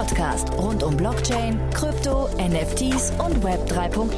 [0.00, 4.08] Podcast rund um Blockchain, Krypto, NFTs und Web 3.0.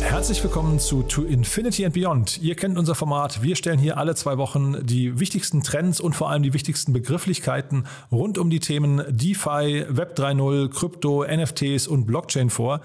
[0.00, 2.40] Herzlich willkommen zu To Infinity and Beyond.
[2.40, 3.42] Ihr kennt unser Format.
[3.42, 7.88] Wir stellen hier alle zwei Wochen die wichtigsten Trends und vor allem die wichtigsten Begrifflichkeiten
[8.12, 12.82] rund um die Themen DeFi, Web 3.0, Krypto, NFTs und Blockchain vor.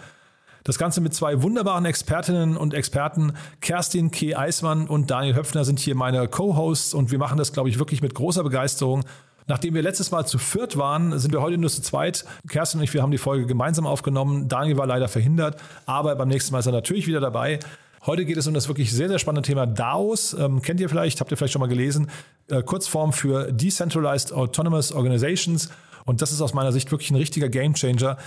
[0.63, 3.33] Das Ganze mit zwei wunderbaren Expertinnen und Experten.
[3.61, 4.35] Kerstin K.
[4.35, 8.01] Eismann und Daniel Höpfner sind hier meine Co-Hosts und wir machen das, glaube ich, wirklich
[8.01, 9.03] mit großer Begeisterung.
[9.47, 12.25] Nachdem wir letztes Mal zu viert waren, sind wir heute nur zu zweit.
[12.49, 14.49] Kerstin und ich, wir haben die Folge gemeinsam aufgenommen.
[14.49, 17.59] Daniel war leider verhindert, aber beim nächsten Mal ist er natürlich wieder dabei.
[18.05, 20.33] Heute geht es um das wirklich sehr, sehr spannende Thema DAOs.
[20.33, 22.09] Ähm, kennt ihr vielleicht, habt ihr vielleicht schon mal gelesen.
[22.49, 25.69] Äh, Kurzform für Decentralized Autonomous Organizations.
[26.05, 28.17] Und das ist aus meiner Sicht wirklich ein richtiger Gamechanger.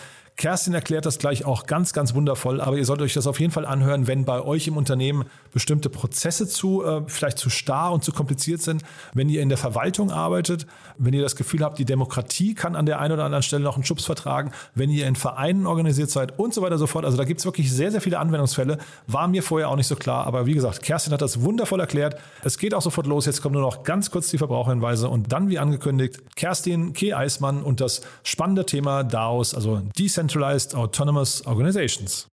[0.40, 3.52] Kerstin erklärt das gleich auch ganz, ganz wundervoll, aber ihr solltet euch das auf jeden
[3.52, 8.04] Fall anhören, wenn bei euch im Unternehmen bestimmte Prozesse zu, äh, vielleicht zu starr und
[8.04, 11.84] zu kompliziert sind, wenn ihr in der Verwaltung arbeitet, wenn ihr das Gefühl habt, die
[11.84, 15.14] Demokratie kann an der einen oder anderen Stelle noch einen Schubs vertragen, wenn ihr in
[15.14, 17.04] Vereinen organisiert seid und so weiter und so fort.
[17.04, 18.78] Also da gibt es wirklich sehr, sehr viele Anwendungsfälle.
[19.06, 22.18] War mir vorher auch nicht so klar, aber wie gesagt, Kerstin hat das wundervoll erklärt.
[22.44, 23.26] Es geht auch sofort los.
[23.26, 27.12] Jetzt kommen nur noch ganz kurz die Verbraucherhinweise und dann, wie angekündigt, Kerstin K.
[27.12, 32.28] Eismann und das spannende Thema DAOs, also Decentralized Decentralized Autonomous Organizations.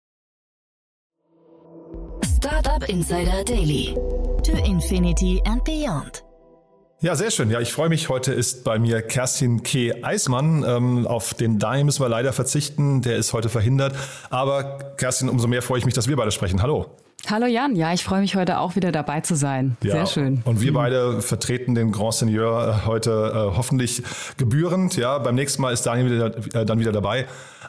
[2.38, 3.96] Startup Insider Daily.
[4.44, 6.24] To Infinity and Beyond.
[7.00, 7.50] Ja, sehr schön.
[7.50, 8.10] Ja, ich freue mich.
[8.10, 10.04] Heute ist bei mir Kerstin K.
[10.04, 10.66] Eismann.
[10.68, 13.02] Ähm, auf den Dai müssen wir leider verzichten.
[13.02, 13.96] Der ist heute verhindert.
[14.30, 16.62] Aber Kerstin, umso mehr freue ich mich, dass wir beide sprechen.
[16.62, 16.88] Hallo.
[17.28, 19.78] Hallo Jan, ja, ich freue mich heute auch wieder dabei zu sein.
[19.82, 20.42] Ja, Sehr schön.
[20.46, 24.04] Und wir beide vertreten den Grand Seigneur äh, heute äh, hoffentlich
[24.38, 24.96] gebührend.
[24.96, 27.26] Ja, beim nächsten Mal ist Daniel wieder, äh, dann wieder dabei.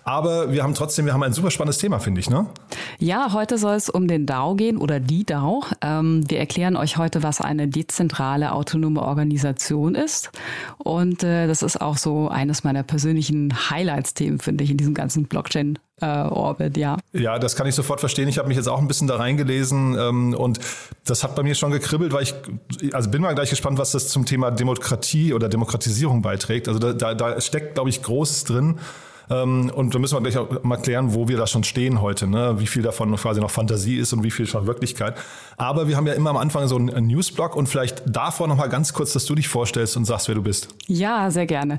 [0.07, 2.47] Aber wir haben trotzdem, wir haben ein super spannendes Thema, finde ich, ne?
[3.01, 5.65] Ja, heute soll es um den DAO gehen oder die DAO.
[5.83, 10.31] Ähm, wir erklären euch heute, was eine dezentrale autonome Organisation ist.
[10.79, 15.25] Und äh, das ist auch so eines meiner persönlichen Highlights-Themen, finde ich, in diesem ganzen
[15.25, 16.99] Blockchain äh, Orbit, ja.
[17.13, 18.29] Ja, das kann ich sofort verstehen.
[18.29, 20.61] Ich habe mich jetzt auch ein bisschen da reingelesen ähm, und
[21.05, 22.35] das hat bei mir schon gekribbelt, weil ich,
[22.93, 26.69] also bin mal gleich gespannt, was das zum Thema Demokratie oder Demokratisierung beiträgt.
[26.69, 28.79] Also da, da, da steckt, glaube ich, Großes drin.
[29.31, 32.27] Ähm, und da müssen wir gleich auch mal klären, wo wir da schon stehen heute,
[32.27, 32.57] ne?
[32.59, 35.17] wie viel davon quasi noch Fantasie ist und wie viel schon Wirklichkeit.
[35.57, 38.69] Aber wir haben ja immer am Anfang so einen Newsblog und vielleicht davor noch mal
[38.69, 40.69] ganz kurz, dass du dich vorstellst und sagst, wer du bist.
[40.87, 41.79] Ja, sehr gerne.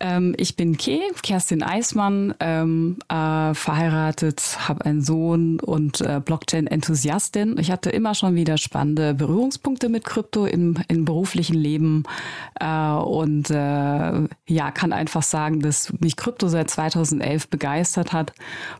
[0.00, 7.56] Ähm, ich bin Ke, Kerstin Eismann, ähm, äh, verheiratet, habe einen Sohn und äh, Blockchain-Enthusiastin.
[7.58, 12.04] Ich hatte immer schon wieder spannende Berührungspunkte mit Krypto im, im beruflichen Leben
[12.60, 18.32] äh, und äh, ja, kann einfach sagen, dass mich Krypto seit 2011 begeistert hat,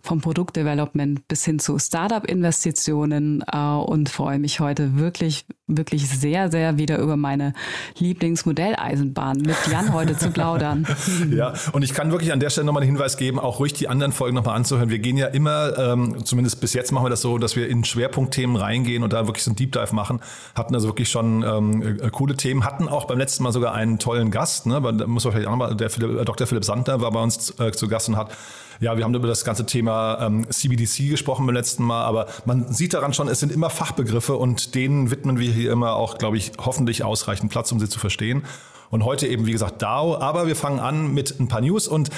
[0.02, 6.78] vom Produktdevelopment bis hin zu Startup-Investitionen äh, und freue mich heute wirklich, wirklich sehr, sehr
[6.78, 7.52] wieder über meine
[7.98, 10.86] Lieblingsmodelleisenbahn mit Jan heute zu plaudern.
[11.30, 13.88] Ja, und ich kann wirklich an der Stelle nochmal einen Hinweis geben, auch ruhig die
[13.88, 14.90] anderen Folgen nochmal anzuhören.
[14.90, 17.84] Wir gehen ja immer, ähm, zumindest bis jetzt machen wir das so, dass wir in
[17.84, 20.20] Schwerpunktthemen reingehen und da wirklich so ein Deep Dive machen.
[20.54, 23.98] Hatten also wirklich schon ähm, äh, coole Themen, hatten auch beim letzten Mal sogar einen
[23.98, 24.80] tollen Gast, ne?
[24.80, 26.46] Da muss man vielleicht auch nochmal, der Philipp, äh, Dr.
[26.46, 28.30] Philipp Sandner war bei uns äh, zu Gast und hat
[28.80, 32.72] ja, wir haben über das ganze Thema ähm, CBDC gesprochen beim letzten Mal, aber man
[32.72, 36.36] sieht daran schon, es sind immer Fachbegriffe und denen widmen wir hier immer auch, glaube
[36.36, 38.44] ich, hoffentlich ausreichend Platz, um sie zu verstehen.
[38.90, 42.10] Und heute eben, wie gesagt, DAO, aber wir fangen an mit ein paar News und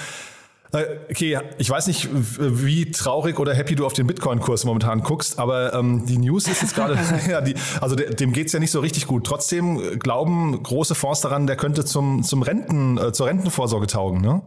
[0.72, 5.38] äh, Okay, ich weiß nicht, wie traurig oder happy du auf den Bitcoin-Kurs momentan guckst,
[5.38, 6.98] aber ähm, die News ist jetzt gerade,
[7.30, 9.24] ja, die, also dem geht's ja nicht so richtig gut.
[9.24, 14.42] Trotzdem glauben große Fonds daran, der könnte zum, zum Renten, äh, zur Rentenvorsorge taugen, ne?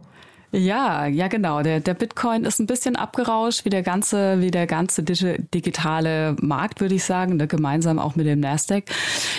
[0.52, 1.62] Ja, ja, genau.
[1.62, 6.80] Der, der Bitcoin ist ein bisschen abgerauscht, wie der ganze, wie der ganze digitale Markt,
[6.80, 8.84] würde ich sagen, ne, gemeinsam auch mit dem Nasdaq.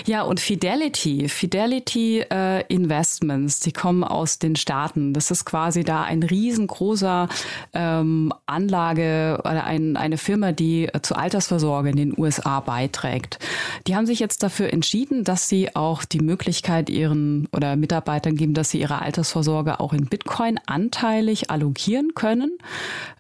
[0.06, 5.12] Ja, und Fidelity, Fidelity äh, Investments, die kommen aus den Staaten.
[5.14, 7.28] Das ist quasi da ein riesengroßer
[7.74, 13.38] ähm, Anlage oder ein, eine Firma, die äh, zur Altersvorsorge in den USA beiträgt.
[13.86, 18.54] Die haben sich jetzt dafür entschieden, dass sie auch die Möglichkeit ihren oder Mitarbeitern geben,
[18.54, 22.58] dass sie ihre Altersvorsorge auch in Bitcoin anteilen anteilig allokieren können.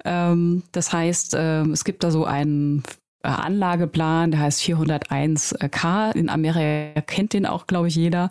[0.06, 2.84] Ähm, das heißt, äh, es gibt da so einen
[3.24, 6.16] Anlageplan, der heißt 401k.
[6.16, 8.30] In Amerika kennt den auch, glaube ich, jeder.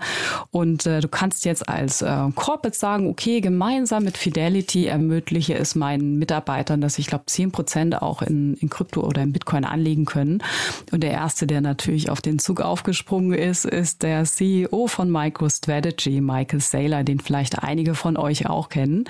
[0.50, 5.74] Und äh, du kannst jetzt als äh, Corporate sagen, okay, gemeinsam mit Fidelity ermögliche es
[5.74, 10.04] meinen Mitarbeitern, dass ich glaube 10 Prozent auch in, in Krypto oder in Bitcoin anlegen
[10.04, 10.42] können.
[10.90, 16.20] Und der erste, der natürlich auf den Zug aufgesprungen ist, ist der CEO von MicroStrategy,
[16.20, 19.04] Michael Saylor, den vielleicht einige von euch auch kennen.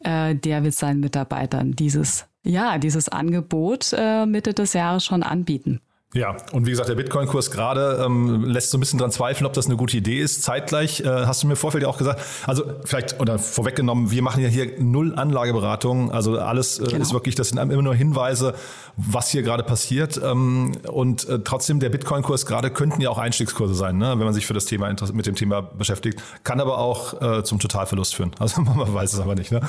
[0.00, 5.80] Äh, der wird seinen Mitarbeitern dieses ja, dieses Angebot äh, Mitte des Jahres schon anbieten.
[6.14, 9.52] Ja, und wie gesagt, der Bitcoin-Kurs gerade ähm, lässt so ein bisschen dran zweifeln, ob
[9.52, 10.42] das eine gute Idee ist.
[10.42, 14.22] Zeitgleich äh, hast du mir im Vorfeld ja auch gesagt, also vielleicht oder vorweggenommen, wir
[14.22, 16.10] machen ja hier null Anlageberatung.
[16.10, 17.02] Also alles äh, genau.
[17.02, 18.54] ist wirklich, das sind immer nur Hinweise,
[18.96, 20.18] was hier gerade passiert.
[20.24, 24.32] Ähm, und äh, trotzdem, der Bitcoin-Kurs gerade könnten ja auch Einstiegskurse sein, ne, wenn man
[24.32, 26.22] sich für das Thema mit dem Thema beschäftigt.
[26.42, 28.30] Kann aber auch äh, zum Totalverlust führen.
[28.48, 29.52] Also man weiß es aber nicht.
[29.52, 29.60] Ne?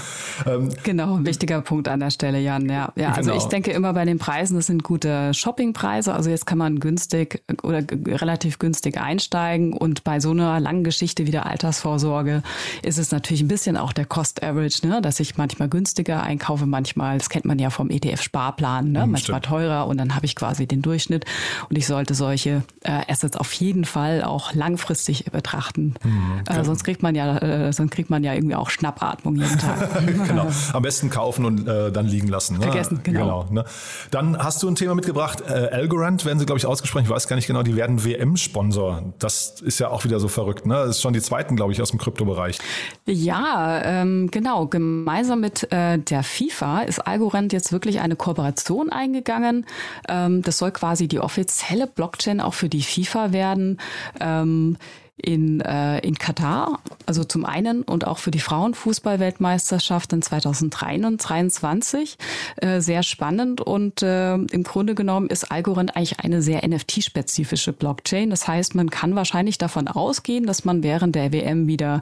[0.45, 2.69] Ähm, genau, ein wichtiger Punkt an der Stelle, Jan.
[2.69, 3.43] Ja, ja also genau.
[3.43, 6.13] ich denke immer bei den Preisen, das sind gute Shoppingpreise.
[6.13, 10.83] Also also jetzt kann man günstig oder relativ günstig einsteigen und bei so einer langen
[10.83, 12.43] Geschichte wie der Altersvorsorge
[12.83, 15.01] ist es natürlich ein bisschen auch der Cost Average, ne?
[15.01, 19.03] dass ich manchmal günstiger einkaufe, manchmal, das kennt man ja vom ETF-Sparplan, ne?
[19.03, 21.25] Hm, manchmal teurer und dann habe ich quasi den Durchschnitt
[21.67, 25.95] und ich sollte solche äh, Assets auf jeden Fall auch langfristig betrachten.
[26.03, 29.57] Mhm, äh, sonst kriegt man ja, äh, sonst kriegt man ja irgendwie auch Schnappatmung jeden
[29.57, 30.05] Tag.
[30.27, 30.47] genau.
[30.73, 32.57] Am besten kaufen und äh, dann liegen lassen.
[32.57, 32.65] Ne?
[32.65, 33.45] Vergessen, genau.
[33.45, 33.65] genau ne?
[34.11, 37.03] Dann hast du ein Thema mitgebracht, äh, Algorand England werden sie, glaube ich, ausgesprochen.
[37.03, 39.13] Ich weiß gar nicht genau, die werden WM-Sponsor.
[39.19, 40.65] Das ist ja auch wieder so verrückt.
[40.65, 40.73] Ne?
[40.73, 42.57] Das ist schon die zweiten, glaube ich, aus dem Kryptobereich.
[43.05, 44.67] Ja, ähm, genau.
[44.67, 49.65] Gemeinsam mit äh, der FIFA ist Algorand jetzt wirklich eine Kooperation eingegangen.
[50.07, 53.79] Ähm, das soll quasi die offizielle Blockchain auch für die FIFA werden.
[54.19, 54.77] Ähm,
[55.21, 62.17] in, äh, in Katar, also zum einen und auch für die Frauenfußballweltmeisterschaft in 2023.
[62.57, 68.29] Äh, sehr spannend und äh, im Grunde genommen ist Algorand eigentlich eine sehr NFT-spezifische Blockchain.
[68.29, 72.01] Das heißt, man kann wahrscheinlich davon ausgehen, dass man während der WM wieder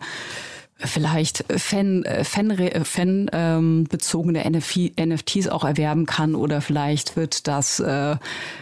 [0.79, 8.15] vielleicht Fan, Fan, Fan ähm, bezogene NFTs auch erwerben kann oder vielleicht wird das äh,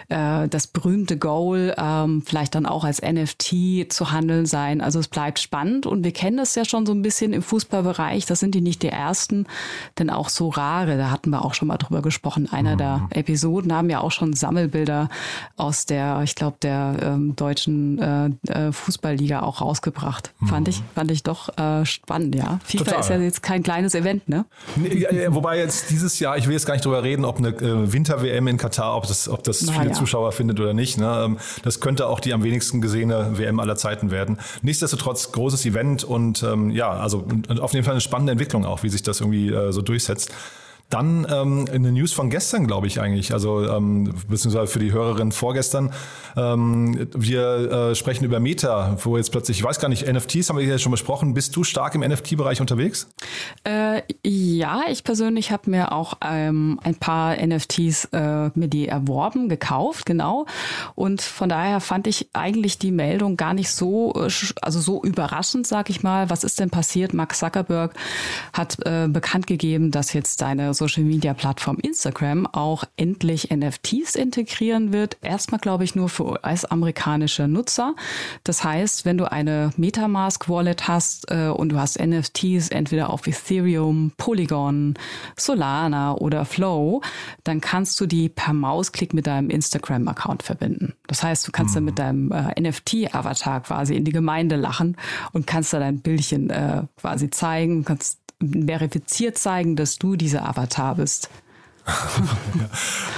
[0.10, 4.82] äh, das berühmte Goal ähm, vielleicht dann auch als NFT zu handeln sein.
[4.82, 8.26] Also es bleibt spannend und wir kennen das ja schon so ein bisschen im Fußballbereich.
[8.26, 9.46] Das sind die nicht die ersten,
[10.00, 10.98] denn auch so rare.
[10.98, 12.52] Da hatten wir auch schon mal drüber gesprochen.
[12.52, 12.78] Einer mhm.
[12.78, 15.10] der Episoden haben ja auch schon Sammelbilder
[15.58, 20.34] aus der, ich glaube, der ähm, deutschen äh, äh, Fußballliga auch rausgebracht.
[20.40, 20.48] Mhm.
[20.48, 22.60] Fand ich, fand ich doch äh, spannend, ja.
[22.64, 23.00] FIFA Total.
[23.00, 24.46] ist ja jetzt kein kleines Event, ne?
[24.76, 27.92] Nee, wobei jetzt dieses Jahr, ich will jetzt gar nicht drüber reden, ob eine äh,
[27.92, 29.94] Winter-WM in Katar, ob das, ob das Na, viele ja.
[29.94, 31.00] Zuschauer findet oder nicht.
[31.00, 31.24] Ne?
[31.26, 34.38] Ähm, das könnte auch die am wenigsten gesehene WM aller Zeiten werden.
[34.62, 37.26] Nichtsdestotrotz großes Event und ähm, ja, also
[37.60, 40.32] auf jeden Fall eine spannende Entwicklung auch, wie sich das irgendwie äh, so durchsetzt.
[40.90, 45.32] Dann ähm, eine News von gestern, glaube ich eigentlich, also ähm, beziehungsweise für die Hörerin
[45.32, 45.92] vorgestern.
[46.38, 50.58] Ähm, wir äh, sprechen über Meta, wo jetzt plötzlich, ich weiß gar nicht, NFTs haben
[50.58, 51.34] wir hier schon besprochen.
[51.34, 53.08] Bist du stark im NFT-Bereich unterwegs?
[53.64, 59.50] Äh, ja, ich persönlich habe mir auch ähm, ein paar NFTs äh, mir die erworben,
[59.50, 60.46] gekauft, genau.
[60.94, 64.30] Und von daher fand ich eigentlich die Meldung gar nicht so, äh,
[64.62, 66.30] also so überraschend, sag ich mal.
[66.30, 67.16] Was ist denn passiert?
[67.16, 67.96] Mark Zuckerberg
[68.54, 75.18] hat äh, bekannt gegeben, dass jetzt seine Social-Media-Plattform Instagram auch endlich NFTs integrieren wird.
[75.22, 77.96] Erstmal, glaube ich, nur für US-amerikanische Nutzer.
[78.44, 84.12] Das heißt, wenn du eine Metamask-Wallet hast äh, und du hast NFTs entweder auf Ethereum,
[84.18, 84.96] Polygon,
[85.38, 87.02] Solana oder Flow,
[87.44, 90.94] dann kannst du die per Mausklick mit deinem Instagram-Account verbinden.
[91.08, 91.76] Das heißt, du kannst mhm.
[91.76, 94.98] dann mit deinem äh, NFT-Avatar quasi in die Gemeinde lachen
[95.34, 100.96] und kannst da dein Bildchen äh, quasi zeigen, kannst verifiziert zeigen, dass du dieser Avatar
[100.96, 101.30] bist.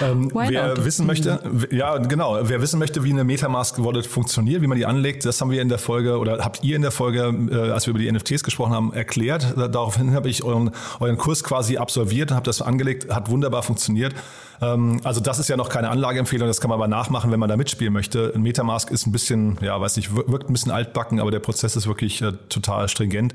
[0.01, 0.11] ja.
[0.11, 1.39] ähm, wer wissen möchte,
[1.71, 5.39] ja genau, wer wissen möchte, wie eine Metamask Wallet funktioniert, wie man die anlegt, das
[5.39, 7.99] haben wir in der Folge oder habt ihr in der Folge, äh, als wir über
[7.99, 9.53] die NFTs gesprochen haben, erklärt.
[9.55, 14.13] Daraufhin habe ich euren, euren Kurs quasi absolviert und habe das angelegt, hat wunderbar funktioniert.
[14.61, 17.47] Ähm, also das ist ja noch keine Anlageempfehlung, das kann man aber nachmachen, wenn man
[17.47, 18.33] da mitspielen möchte.
[18.35, 21.87] Metamask ist ein bisschen, ja, weiß nicht, wirkt ein bisschen altbacken, aber der Prozess ist
[21.87, 23.33] wirklich äh, total stringent.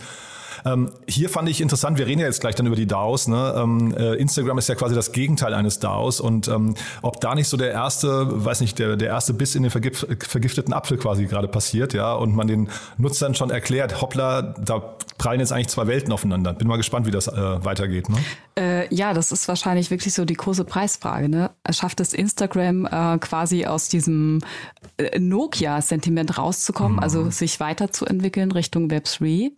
[0.65, 3.29] Ähm, hier fand ich interessant, wir reden ja jetzt gleich dann über die DAOs.
[3.29, 3.55] Ne?
[3.57, 7.49] Ähm, äh, Instagram ist ja quasi das Gegenteil eines DAOs und ähm, ob da nicht
[7.49, 11.27] so der erste, weiß nicht, der, der erste Biss in den vergif vergifteten Apfel quasi
[11.27, 12.69] gerade passiert, ja, und man den
[12.99, 16.53] Nutzern schon erklärt, hoppla, da prallen jetzt eigentlich zwei Welten aufeinander.
[16.53, 18.09] Bin mal gespannt, wie das äh, weitergeht.
[18.09, 18.17] Ne?
[18.59, 21.29] Äh, ja, das ist wahrscheinlich wirklich so die große Preisfrage.
[21.29, 21.51] Ne?
[21.71, 24.41] Schafft es Instagram äh, quasi aus diesem
[24.97, 27.03] äh, Nokia-Sentiment rauszukommen, mhm.
[27.03, 29.53] also sich weiterzuentwickeln Richtung Web3?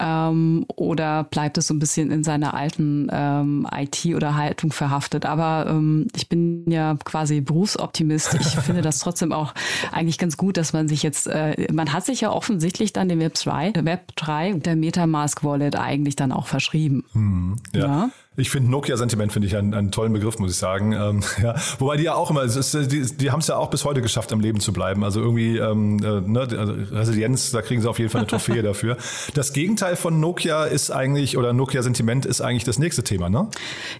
[0.00, 5.26] Ähm, oder bleibt es so ein bisschen in seiner alten ähm, IT oder Haltung verhaftet?
[5.26, 8.34] Aber ähm, ich bin ja quasi Berufsoptimist.
[8.34, 9.52] Ich finde das trotzdem auch
[9.92, 13.20] eigentlich ganz gut, dass man sich jetzt, äh, man hat sich ja offensichtlich dann dem
[13.20, 17.04] Web 3, Web 3 der Metamask Wallet eigentlich dann auch verschrieben.
[17.12, 17.80] Hm, ja.
[17.80, 18.10] ja.
[18.36, 20.92] Ich finde Nokia-Sentiment finde ich einen, einen, tollen Begriff, muss ich sagen.
[20.92, 21.56] Ähm, ja.
[21.80, 24.32] Wobei die ja auch immer, ist, die, die haben es ja auch bis heute geschafft,
[24.32, 25.02] am Leben zu bleiben.
[25.02, 28.62] Also irgendwie ähm, äh, ne, also Resilienz, da kriegen sie auf jeden Fall eine Trophäe
[28.62, 28.96] dafür.
[29.34, 33.48] Das Gegenteil von Nokia ist eigentlich, oder Nokia-Sentiment ist eigentlich das nächste Thema, ne?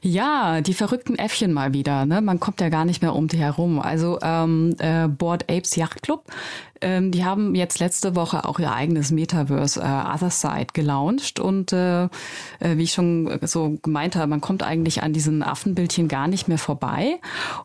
[0.00, 2.06] Ja, die verrückten Äffchen mal wieder.
[2.06, 2.20] Ne?
[2.20, 3.80] Man kommt ja gar nicht mehr um die herum.
[3.80, 6.22] Also ähm, äh, Board Apes Yacht Club
[6.80, 11.72] ähm, die haben jetzt letzte Woche auch ihr eigenes Metaverse äh, Other Side gelauncht und
[11.72, 12.08] äh, äh,
[12.76, 16.56] wie ich schon so gemeint habe, man kommt eigentlich an diesen Affenbildchen gar nicht mehr
[16.56, 17.20] vorbei.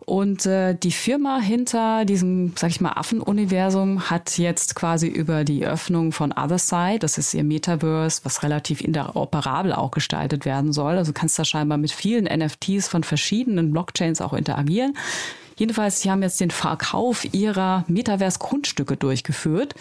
[0.06, 5.66] Und äh, die Firma hinter diesem, sag ich mal, Affenuniversum hat jetzt quasi über die
[5.66, 10.98] Öffnung von Other Side, das ist ihr Metaverse, was relativ interoperabel auch gestaltet werden soll.
[10.98, 14.98] Also kannst da scheinbar mit vielen NFTs von verschiedenen Blockchains auch interagieren.
[15.58, 19.76] Jedenfalls, sie haben jetzt den Verkauf ihrer Metaverse-Grundstücke durchgeführt.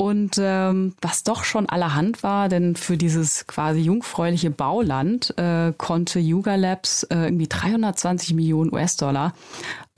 [0.00, 6.20] Und ähm, was doch schon allerhand war, denn für dieses quasi jungfräuliche Bauland äh, konnte
[6.20, 9.34] Yuga Labs äh, irgendwie 320 Millionen US-Dollar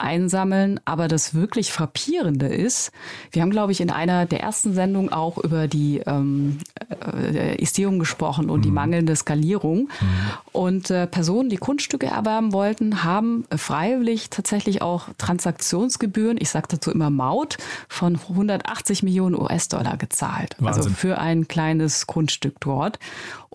[0.03, 0.79] einsammeln.
[0.85, 2.91] Aber das wirklich Frappierende ist,
[3.31, 7.55] wir haben, glaube ich, in einer der ersten Sendungen auch über die ähm, äh,
[7.97, 8.63] gesprochen und mhm.
[8.63, 9.83] die mangelnde Skalierung.
[9.83, 9.87] Mhm.
[10.51, 16.91] Und äh, Personen, die Grundstücke erwerben wollten, haben freiwillig tatsächlich auch Transaktionsgebühren, ich sage dazu
[16.91, 17.57] immer Maut,
[17.87, 20.55] von 180 Millionen US-Dollar gezahlt.
[20.55, 20.83] Also Wahnsinn.
[20.83, 22.99] Also für ein kleines Grundstück dort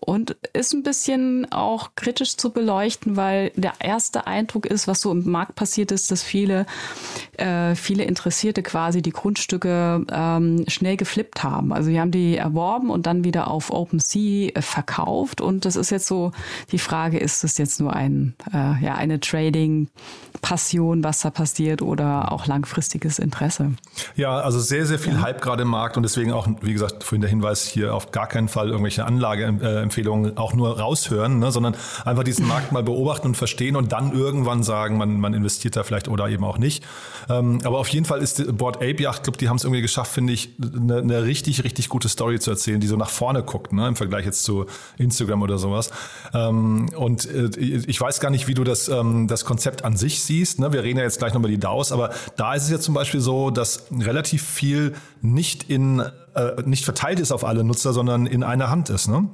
[0.00, 5.11] und ist ein bisschen auch kritisch zu beleuchten, weil der erste Eindruck ist, was so
[5.11, 11.42] im Markt passiert ist, dass viele, äh, viele Interessierte quasi die Grundstücke ähm, schnell geflippt
[11.42, 11.73] haben.
[11.73, 15.90] Also wir haben die erworben und dann wieder auf OpenSea äh, verkauft und das ist
[15.90, 16.33] jetzt so
[16.73, 22.33] die Frage, ist das jetzt nur ein, äh, ja, eine Trading-Passion, was da passiert oder
[22.33, 23.73] auch langfristiges Interesse?
[24.16, 25.23] Ja, also sehr, sehr viel ja.
[25.23, 28.26] Hype gerade im Markt und deswegen auch, wie gesagt, vorhin der Hinweis hier auf gar
[28.26, 32.83] keinen Fall irgendwelche Anlage äh, Empfehlungen auch nur raushören, ne, sondern einfach diesen Markt mal
[32.83, 36.58] beobachten und verstehen und dann irgendwann sagen, man, man investiert da vielleicht oder eben auch
[36.58, 36.84] nicht.
[37.28, 40.12] Ähm, aber auf jeden Fall ist Board Ape Yacht Club, die haben es irgendwie geschafft,
[40.12, 43.72] finde ich, eine, eine, richtig, richtig gute Story zu erzählen, die so nach vorne guckt,
[43.72, 45.90] ne, im Vergleich jetzt zu Instagram oder sowas.
[46.34, 50.22] Ähm, und äh, ich weiß gar nicht, wie du das, ähm, das Konzept an sich
[50.22, 50.58] siehst.
[50.58, 50.72] Ne?
[50.72, 52.94] Wir reden ja jetzt gleich noch über die DAOs, aber da ist es ja zum
[52.94, 56.02] Beispiel so, dass relativ viel nicht in
[56.34, 59.28] äh, nicht verteilt ist auf alle Nutzer, sondern in einer Hand ist, ne?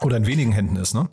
[0.00, 1.08] Oder in wenigen Händen ist, ne?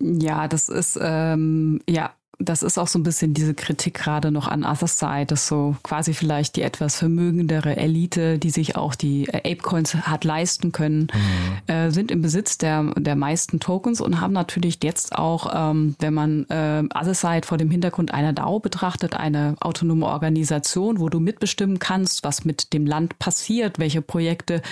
[0.00, 4.48] Ja, das ist, ähm, ja, das ist auch so ein bisschen diese Kritik gerade noch
[4.48, 9.28] an Other Side, dass so quasi vielleicht die etwas vermögendere Elite, die sich auch die
[9.32, 11.72] Apecoins hat leisten können, mhm.
[11.72, 16.14] äh, sind im Besitz der, der meisten Tokens und haben natürlich jetzt auch, ähm, wenn
[16.14, 21.20] man äh, Other Side vor dem Hintergrund einer DAO betrachtet, eine autonome Organisation, wo du
[21.20, 24.62] mitbestimmen kannst, was mit dem Land passiert, welche Projekte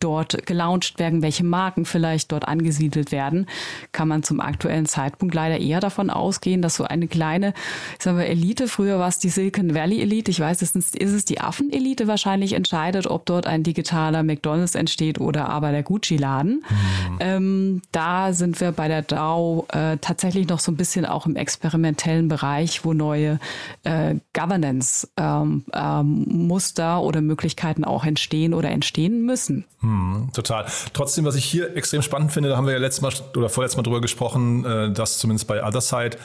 [0.00, 3.46] dort gelauncht werden, welche Marken vielleicht dort angesiedelt werden,
[3.92, 7.52] kann man zum aktuellen Zeitpunkt leider eher davon ausgehen, dass so eine kleine,
[7.98, 10.94] ich sag mal, Elite, früher war es die Silicon Valley Elite, ich weiß es nicht,
[10.94, 15.82] ist es die Affen-Elite wahrscheinlich entscheidet, ob dort ein digitaler McDonalds entsteht oder aber der
[15.82, 16.62] Gucci-Laden.
[16.68, 17.18] Mhm.
[17.18, 21.34] Ähm, da sind wir bei der DAO äh, tatsächlich noch so ein bisschen auch im
[21.34, 23.40] experimentellen Bereich, wo neue
[23.82, 25.62] äh, Governance-Muster
[26.00, 29.64] ähm, ähm, oder Möglichkeiten auch entstehen oder entstehen müssen.
[29.80, 29.98] Mhm.
[29.98, 30.66] Hm, total.
[30.92, 33.76] Trotzdem, was ich hier extrem spannend finde, da haben wir ja letztes Mal oder vorletztes
[33.76, 36.18] Mal drüber gesprochen, äh, dass zumindest bei Other Side äh,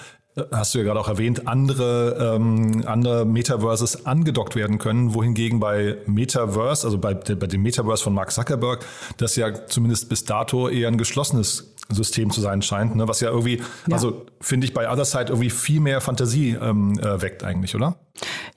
[0.52, 5.98] hast du ja gerade auch erwähnt, andere, ähm, andere Metaverses angedockt werden können, wohingegen bei
[6.08, 8.86] Metaverse, also bei, bei dem Metaverse von Mark Zuckerberg,
[9.18, 13.08] das ja zumindest bis dato eher ein geschlossenes System zu sein scheint, ne?
[13.08, 13.94] was ja irgendwie, ja.
[13.94, 17.98] also finde ich bei Other Side irgendwie viel mehr Fantasie ähm, äh, weckt eigentlich, oder?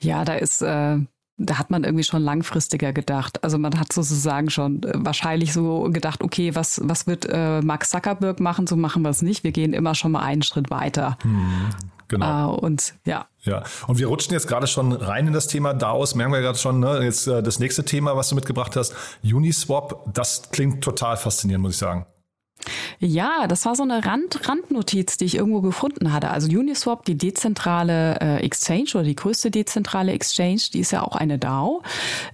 [0.01, 0.99] Ja, da ist äh,
[1.39, 3.45] da hat man irgendwie schon langfristiger gedacht.
[3.45, 7.87] Also man hat sozusagen schon äh, wahrscheinlich so gedacht, okay, was, was wird äh, Mark
[7.87, 9.45] Zuckerberg machen, so machen wir es nicht.
[9.45, 11.19] Wir gehen immer schon mal einen Schritt weiter.
[11.23, 11.71] Hm,
[12.09, 12.57] genau.
[12.57, 13.27] Äh, und ja.
[13.43, 16.59] Ja, und wir rutschen jetzt gerade schon rein in das Thema DAOs, merken wir gerade
[16.59, 17.01] schon, ne?
[17.03, 21.75] jetzt äh, das nächste Thema, was du mitgebracht hast, Uniswap, das klingt total faszinierend, muss
[21.75, 22.07] ich sagen.
[22.99, 26.31] Ja, das war so eine Rand Randnotiz, die ich irgendwo gefunden hatte.
[26.31, 31.17] Also Uniswap, die dezentrale äh, Exchange oder die größte dezentrale Exchange, die ist ja auch
[31.17, 31.83] eine DAO,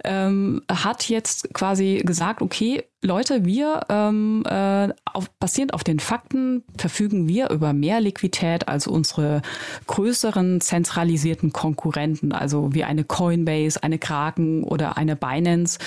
[0.05, 6.63] ähm, hat jetzt quasi gesagt, okay, Leute, wir ähm, äh, auf, basierend auf den Fakten
[6.79, 9.43] verfügen wir über mehr Liquidität als unsere
[9.89, 15.81] größeren zentralisierten Konkurrenten, also wie eine Coinbase, eine Kraken oder eine Binance.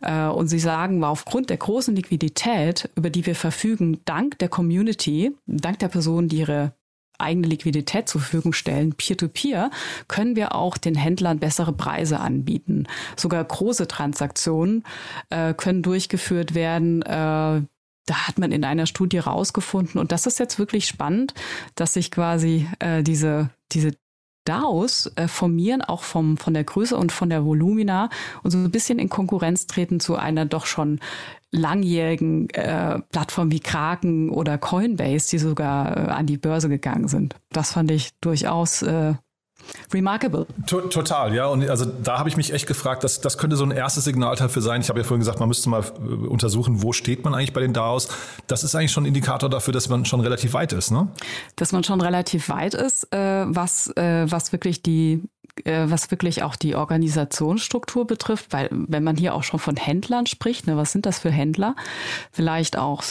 [0.00, 5.36] Äh, und sie sagen, aufgrund der großen Liquidität, über die wir verfügen, dank der Community,
[5.46, 6.72] dank der Personen, die ihre
[7.22, 9.70] eigene Liquidität zur Verfügung stellen, Peer-to-Peer, -peer,
[10.08, 12.86] können wir auch den Händlern bessere Preise anbieten.
[13.16, 14.84] Sogar große Transaktionen
[15.30, 17.02] äh, können durchgeführt werden.
[17.02, 17.62] Äh,
[18.06, 21.34] da hat man in einer Studie rausgefunden, und das ist jetzt wirklich spannend,
[21.76, 23.92] dass sich quasi äh, diese, diese
[24.44, 28.10] DAOs äh, formieren, auch vom, von der Größe und von der Volumina
[28.42, 30.98] und so ein bisschen in Konkurrenz treten zu einer doch schon
[31.52, 37.36] langjährigen äh, Plattformen wie Kraken oder Coinbase, die sogar äh, an die Börse gegangen sind.
[37.50, 39.14] Das fand ich durchaus äh,
[39.92, 40.46] remarkable.
[40.66, 41.46] Total, ja.
[41.46, 44.36] Und also da habe ich mich echt gefragt, das, das könnte so ein erstes Signal
[44.36, 44.80] dafür sein.
[44.80, 47.60] Ich habe ja vorhin gesagt, man müsste mal äh, untersuchen, wo steht man eigentlich bei
[47.60, 48.08] den DAOs.
[48.46, 51.08] Das ist eigentlich schon ein Indikator dafür, dass man schon relativ weit ist, ne?
[51.56, 55.22] Dass man schon relativ weit ist, äh, was, äh, was wirklich die
[55.64, 60.26] äh, was wirklich auch die Organisationsstruktur betrifft, weil wenn man hier auch schon von Händlern
[60.26, 61.76] spricht, ne, was sind das für Händler?
[62.30, 63.02] Vielleicht auch,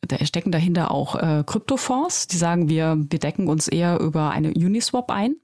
[0.00, 4.48] da stecken dahinter auch äh, Kryptofonds, die sagen, wir, wir decken uns eher über eine
[4.48, 5.36] Uniswap ein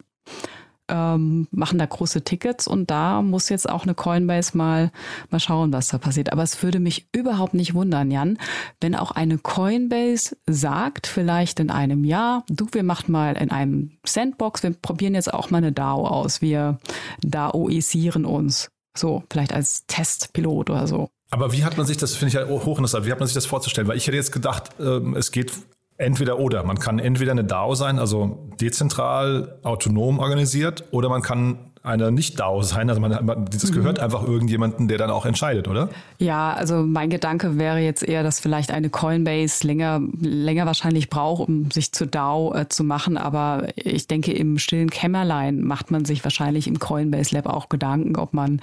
[0.89, 4.93] ähm, machen da große Tickets und da muss jetzt auch eine Coinbase mal,
[5.31, 6.33] mal schauen, was da passiert.
[6.33, 8.39] Aber es würde mich überhaupt nicht wundern, Jan,
[8.81, 13.93] wenn auch eine Coinbase sagt, vielleicht in einem Jahr, du, wir machen mal in einem
[14.05, 16.79] Sandbox, wir probieren jetzt auch mal eine DAO aus, wir
[17.23, 18.71] DAOisieren uns.
[18.97, 21.09] So, vielleicht als Testpilot oder so.
[21.31, 23.47] Aber wie hat man sich das, finde ich ja hochinteressant, wie hat man sich das
[23.47, 23.89] vorzustellen?
[23.89, 25.53] Weil ich hätte jetzt gedacht, ähm, es geht
[25.99, 26.63] Entweder oder.
[26.63, 32.63] Man kann entweder eine DAO sein, also dezentral, autonom organisiert, oder man kann eine Nicht-DAO
[32.63, 32.89] sein.
[32.89, 34.05] Also man, das gehört mhm.
[34.05, 35.89] einfach irgendjemanden, der dann auch entscheidet, oder?
[36.19, 41.49] Ja, also mein Gedanke wäre jetzt eher, dass vielleicht eine Coinbase länger, länger wahrscheinlich braucht,
[41.49, 43.17] um sich zu DAO äh, zu machen.
[43.17, 48.17] Aber ich denke, im stillen Kämmerlein macht man sich wahrscheinlich im Coinbase Lab auch Gedanken,
[48.17, 48.61] ob man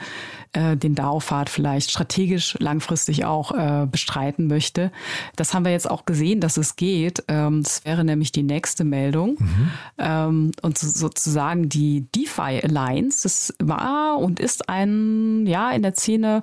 [0.54, 4.92] äh, den DAO-Pfad vielleicht strategisch langfristig auch äh, bestreiten möchte.
[5.36, 7.24] Das haben wir jetzt auch gesehen, dass es geht.
[7.28, 9.38] Ähm, das wäre nämlich die nächste Meldung.
[9.40, 9.72] Mhm.
[9.98, 13.22] Ähm, und so, sozusagen die DeFi Alliance Games.
[13.22, 16.42] Das war und ist ein, ja, in der Szene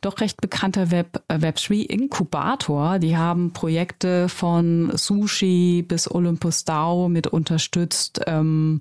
[0.00, 2.98] doch recht bekannter Web, äh, Web3 Inkubator.
[2.98, 8.20] Die haben Projekte von Sushi bis Olympus DAO mit unterstützt.
[8.26, 8.80] Ähm,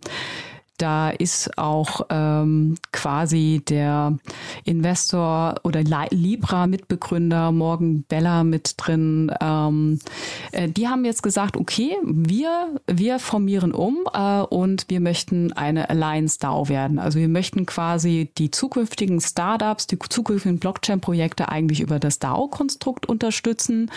[0.81, 4.17] da ist auch ähm, quasi der
[4.63, 9.31] Investor oder Libra-Mitbegründer Morgan Bella mit drin.
[9.39, 10.00] Ähm,
[10.51, 15.89] äh, die haben jetzt gesagt, okay, wir, wir formieren um äh, und wir möchten eine
[15.89, 16.98] Alliance DAO werden.
[16.98, 23.91] Also wir möchten quasi die zukünftigen Startups, die zukünftigen Blockchain-Projekte eigentlich über das DAO-Konstrukt unterstützen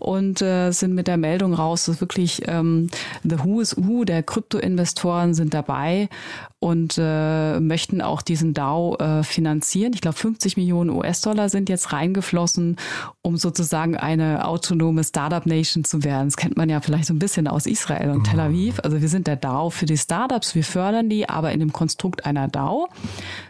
[0.00, 2.88] und äh, sind mit der Meldung raus, dass wirklich ähm,
[3.22, 6.08] the who is who der Krypto-Investoren sind dabei
[6.58, 9.92] und äh, möchten auch diesen DAO äh, finanzieren.
[9.92, 12.76] Ich glaube, 50 Millionen US-Dollar sind jetzt reingeflossen,
[13.22, 16.28] um sozusagen eine autonome Startup-Nation zu werden.
[16.28, 18.80] Das kennt man ja vielleicht so ein bisschen aus Israel und Tel Aviv.
[18.82, 22.24] Also wir sind der DAO für die Startups, wir fördern die, aber in dem Konstrukt
[22.24, 22.88] einer DAO.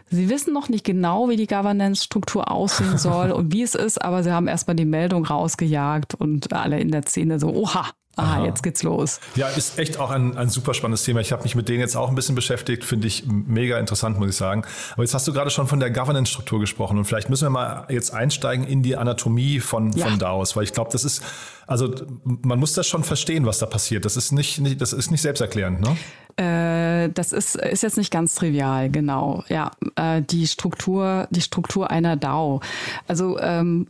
[0.09, 4.23] Sie wissen noch nicht genau, wie die Governance-Struktur aussehen soll und wie es ist, aber
[4.23, 7.85] sie haben erstmal die Meldung rausgejagt und alle in der Szene so, oha,
[8.17, 9.19] ah, jetzt geht's los.
[9.35, 11.19] Ja, ist echt auch ein, ein super spannendes Thema.
[11.21, 14.29] Ich habe mich mit denen jetzt auch ein bisschen beschäftigt, finde ich mega interessant, muss
[14.29, 14.63] ich sagen.
[14.93, 17.85] Aber jetzt hast du gerade schon von der Governance-Struktur gesprochen und vielleicht müssen wir mal
[17.89, 20.07] jetzt einsteigen in die Anatomie von, ja.
[20.07, 21.23] von DAOs, weil ich glaube, das ist,
[21.67, 24.05] also man muss das schon verstehen, was da passiert.
[24.05, 25.97] Das ist nicht, nicht das ist nicht selbsterklärend, ne?
[26.39, 29.43] Äh, das ist, ist jetzt nicht ganz trivial, genau.
[29.49, 32.61] Ja, äh, die Struktur, die Struktur einer DAO.
[33.07, 33.87] Also ähm,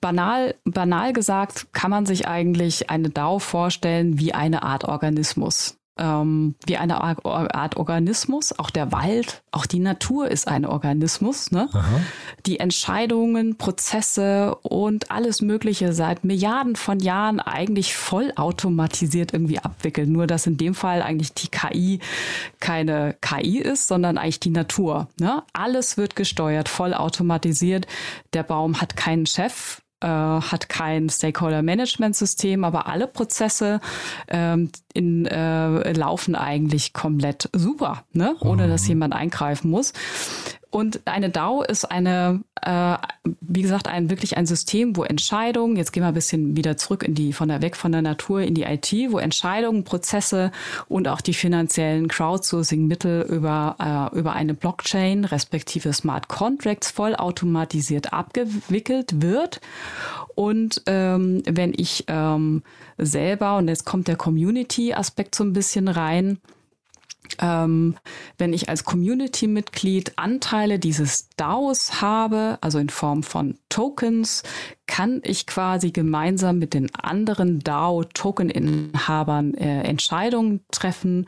[0.00, 6.56] banal, banal gesagt kann man sich eigentlich eine DAO vorstellen wie eine Art Organismus ähm,
[6.66, 8.58] wie eine Art Organismus.
[8.58, 11.52] Auch der Wald, auch die Natur ist ein Organismus.
[11.52, 11.68] Ne?
[12.44, 20.10] Die Entscheidungen, Prozesse und alles Mögliche seit Milliarden von Jahren eigentlich vollautomatisiert irgendwie abwickeln.
[20.10, 22.00] Nur dass in dem Fall eigentlich die KI
[22.58, 25.08] keine KI ist, sondern eigentlich die Natur.
[25.20, 25.42] Ne?
[25.52, 27.86] Alles wird gesteuert, vollautomatisiert.
[28.32, 33.80] Der Baum hat keinen Chef, äh, hat kein Stakeholder-Management-System, aber alle Prozesse
[34.28, 38.36] ähm, in, äh, laufen eigentlich komplett super, ne?
[38.40, 38.88] ohne dass mhm.
[38.88, 39.92] jemand eingreifen muss.
[40.72, 42.96] Und eine DAO ist eine, äh,
[43.42, 47.02] wie gesagt, ein wirklich ein System, wo Entscheidungen, jetzt gehen wir ein bisschen wieder zurück
[47.02, 50.50] in die, von der weg von der Natur in die IT, wo Entscheidungen, Prozesse
[50.88, 59.20] und auch die finanziellen Crowdsourcing-Mittel über, äh, über eine Blockchain, respektive Smart Contracts, vollautomatisiert abgewickelt
[59.20, 59.60] wird.
[60.34, 62.62] Und ähm, wenn ich ähm,
[62.96, 66.38] selber, und jetzt kommt der Community-Aspekt so ein bisschen rein,
[67.38, 67.96] ähm,
[68.38, 74.42] wenn ich als Community-Mitglied Anteile dieses DAOs habe, also in Form von Tokens,
[74.92, 81.26] kann ich quasi gemeinsam mit den anderen DAO-Token-Inhabern äh, Entscheidungen treffen.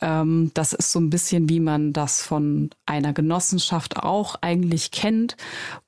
[0.00, 5.36] Ähm, das ist so ein bisschen, wie man das von einer Genossenschaft auch eigentlich kennt,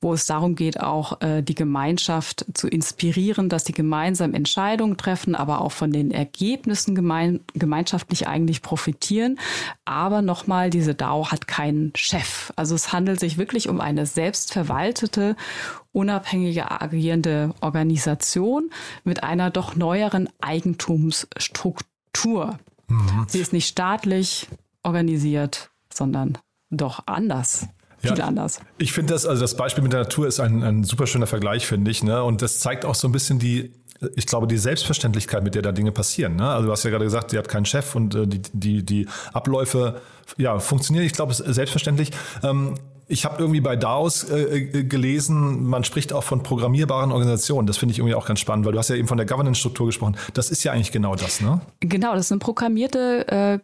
[0.01, 5.33] wo es darum geht, auch äh, die Gemeinschaft zu inspirieren, dass die gemeinsam Entscheidungen treffen,
[5.33, 9.39] aber auch von den Ergebnissen gemein gemeinschaftlich eigentlich profitieren.
[9.83, 12.53] Aber nochmal, diese DAO hat keinen Chef.
[12.55, 15.35] Also es handelt sich wirklich um eine selbstverwaltete
[15.95, 18.69] unabhängige agierende Organisation
[19.03, 22.59] mit einer doch neueren Eigentumsstruktur.
[22.87, 23.25] Mhm.
[23.27, 24.47] Sie ist nicht staatlich
[24.83, 26.37] organisiert, sondern
[26.69, 27.69] doch anders.
[28.01, 28.59] Ja, viel anders.
[28.77, 31.65] Ich finde das, also das Beispiel mit der Natur ist ein, ein super schöner Vergleich,
[31.65, 32.03] finde ich.
[32.03, 32.21] Ne?
[32.21, 33.71] Und das zeigt auch so ein bisschen die,
[34.15, 36.35] ich glaube, die Selbstverständlichkeit, mit der da Dinge passieren.
[36.35, 36.45] Ne?
[36.47, 39.07] Also du hast ja gerade gesagt, sie hat keinen Chef und äh, die, die, die
[39.31, 40.01] Abläufe
[40.37, 41.05] ja, funktionieren.
[41.05, 42.11] Ich glaube, es ist selbstverständlich.
[42.43, 42.75] Ähm,
[43.07, 47.67] ich habe irgendwie bei DAOs äh, äh, gelesen, man spricht auch von programmierbaren Organisationen.
[47.67, 49.87] Das finde ich irgendwie auch ganz spannend, weil du hast ja eben von der Governance-Struktur
[49.87, 50.17] gesprochen.
[50.33, 51.61] Das ist ja eigentlich genau das, ne?
[51.81, 53.59] Genau, das ist eine programmierte, äh,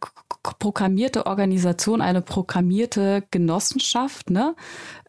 [0.59, 4.55] programmierte Organisation, eine programmierte Genossenschaft, ne?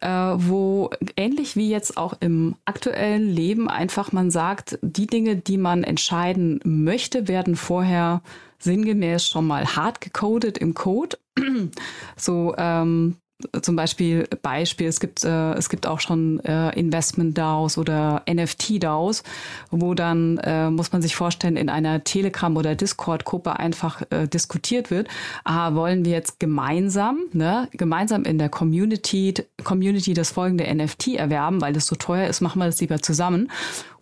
[0.01, 5.57] Äh, wo ähnlich wie jetzt auch im aktuellen Leben einfach man sagt, die Dinge, die
[5.57, 8.21] man entscheiden möchte, werden vorher
[8.59, 11.17] sinngemäß schon mal hart gecodet im Code.
[12.15, 13.17] so ähm,
[13.61, 19.23] zum Beispiel Beispiel, es gibt, äh, es gibt auch schon äh, Investment-DAOs oder NFT-DAOs,
[19.71, 24.91] wo dann, äh, muss man sich vorstellen, in einer Telegram- oder Discord-Gruppe einfach äh, diskutiert
[24.91, 25.07] wird,
[25.43, 31.61] ah, wollen wir jetzt gemeinsam, ne, gemeinsam in der Community, Community das folgende NFT erwerben,
[31.61, 33.51] weil das so teuer ist, machen wir das lieber zusammen.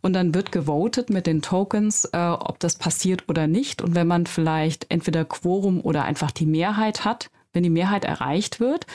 [0.01, 3.81] Und dann wird gewotet mit den Tokens, äh, ob das passiert oder nicht.
[3.81, 8.59] Und wenn man vielleicht entweder Quorum oder einfach die Mehrheit hat, wenn die Mehrheit erreicht
[8.59, 8.85] wird,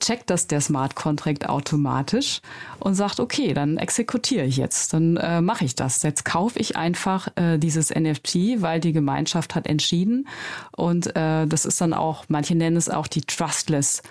[0.00, 2.40] checkt das der Smart Contract automatisch
[2.78, 6.02] und sagt, okay, dann exekutiere ich jetzt, dann äh, mache ich das.
[6.02, 10.26] Jetzt kaufe ich einfach äh, dieses NFT, weil die Gemeinschaft hat entschieden.
[10.74, 14.02] Und äh, das ist dann auch, manche nennen es auch die Trustless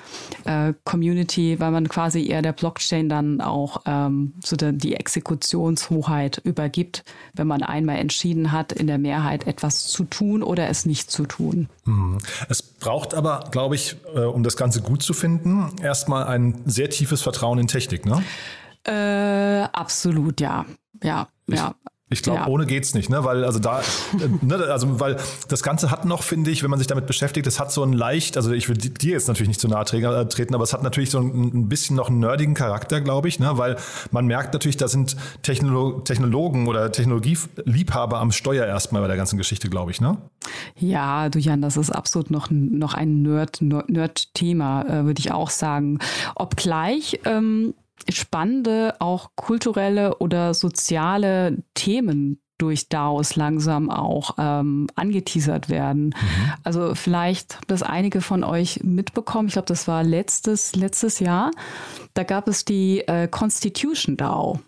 [0.45, 7.03] äh, Community, weil man quasi eher der Blockchain dann auch ähm, so die Exekutionshoheit übergibt,
[7.33, 11.25] wenn man einmal entschieden hat, in der Mehrheit etwas zu tun oder es nicht zu
[11.25, 11.69] tun.
[11.85, 12.19] Mhm.
[12.47, 13.78] Es braucht aber, glaube ich,
[14.15, 18.23] äh, um das Ganze gut zu finden, erstmal ein sehr tiefes Vertrauen in Technik, ne?
[18.85, 20.65] Äh, absolut, ja.
[21.03, 21.75] Ja, ich, ja.
[22.11, 22.47] Ich glaube, ja.
[22.47, 23.23] ohne geht's nicht, ne?
[23.23, 23.83] Weil also da, äh,
[24.41, 25.17] ne, also weil
[25.47, 27.93] das Ganze hat noch, finde ich, wenn man sich damit beschäftigt, es hat so ein
[27.93, 30.81] leicht, also ich will dir jetzt natürlich nicht zu nahe äh, treten, aber es hat
[30.81, 33.51] natürlich so ein, ein bisschen noch einen nerdigen Charakter, glaube ich, ne?
[33.57, 33.77] Weil
[34.09, 39.37] man merkt natürlich, da sind Technolo Technologen oder Technologieliebhaber am Steuer erstmal bei der ganzen
[39.37, 40.17] Geschichte, glaube ich, ne?
[40.77, 45.51] Ja, du Jan, das ist absolut noch, noch ein Nerd-Thema, Nerd äh, würde ich auch
[45.51, 45.99] sagen.
[46.35, 47.75] Obgleich ähm,
[48.09, 56.07] spannende, auch kulturelle oder soziale Themen durch DAOs langsam auch ähm, angeteasert werden.
[56.07, 56.53] Mhm.
[56.63, 59.47] Also vielleicht haben das einige von euch mitbekommen.
[59.47, 61.51] Ich glaube, das war letztes, letztes Jahr.
[62.13, 64.59] Da gab es die äh, Constitution DAO.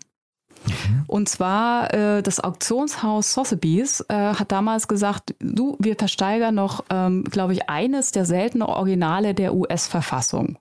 [0.66, 1.04] Mhm.
[1.06, 7.24] Und zwar äh, das Auktionshaus Sotheby's äh, hat damals gesagt, du, wir versteigern noch, ähm,
[7.24, 10.58] glaube ich, eines der seltenen Originale der US-Verfassung.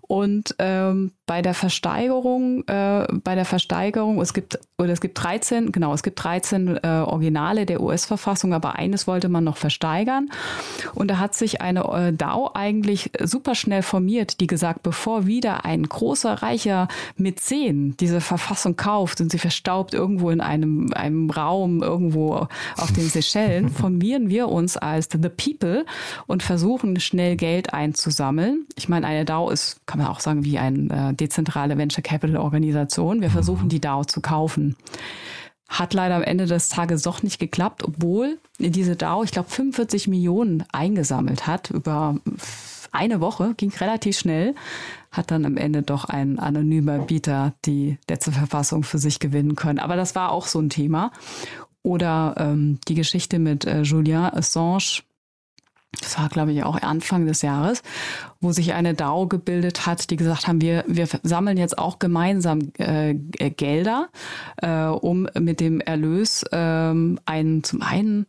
[0.00, 5.72] Und ähm, bei der Versteigerung, äh, bei der Versteigerung, es gibt, oder es gibt 13,
[5.72, 10.30] genau, es gibt 13 äh, Originale der US-Verfassung, aber eines wollte man noch versteigern.
[10.94, 15.64] Und da hat sich eine äh, DAO eigentlich super schnell formiert, die gesagt, bevor wieder
[15.64, 16.86] ein großer, reicher
[17.16, 23.08] Mäzen diese Verfassung kauft und sie verstaubt irgendwo in einem, einem Raum, irgendwo auf den
[23.08, 25.86] Seychellen, formieren wir uns als The People
[26.28, 28.66] und versuchen schnell Geld einzusammeln.
[28.76, 32.36] Ich meine, eine DAO ist, kann man auch sagen, wie ein äh, dezentrale Venture Capital
[32.36, 33.20] Organisation.
[33.20, 33.70] Wir versuchen, mhm.
[33.70, 34.76] die DAO zu kaufen.
[35.68, 40.08] Hat leider am Ende des Tages doch nicht geklappt, obwohl diese DAO, ich glaube, 45
[40.08, 42.16] Millionen eingesammelt hat über
[42.92, 44.54] eine Woche, ging relativ schnell,
[45.10, 49.78] hat dann am Ende doch ein anonymer Bieter die letzte Verfassung für sich gewinnen können.
[49.78, 51.12] Aber das war auch so ein Thema.
[51.82, 55.02] Oder ähm, die Geschichte mit äh, Julian Assange,
[56.00, 57.82] das war glaube ich auch Anfang des Jahres,
[58.40, 62.72] wo sich eine DAO gebildet hat, die gesagt haben, wir, wir sammeln jetzt auch gemeinsam
[62.78, 64.08] äh, Gelder,
[64.58, 68.26] äh, um mit dem Erlös ähm, einen zum einen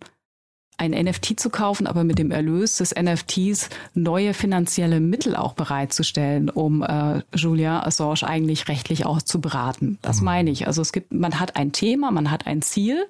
[0.78, 6.50] ein NFT zu kaufen, aber mit dem Erlös des NFTs neue finanzielle Mittel auch bereitzustellen,
[6.50, 9.98] um äh, Julia Assange eigentlich rechtlich auch zu beraten.
[10.04, 10.26] Das mhm.
[10.26, 10.68] meine ich.
[10.68, 13.08] Also es gibt, man hat ein Thema, man hat ein Ziel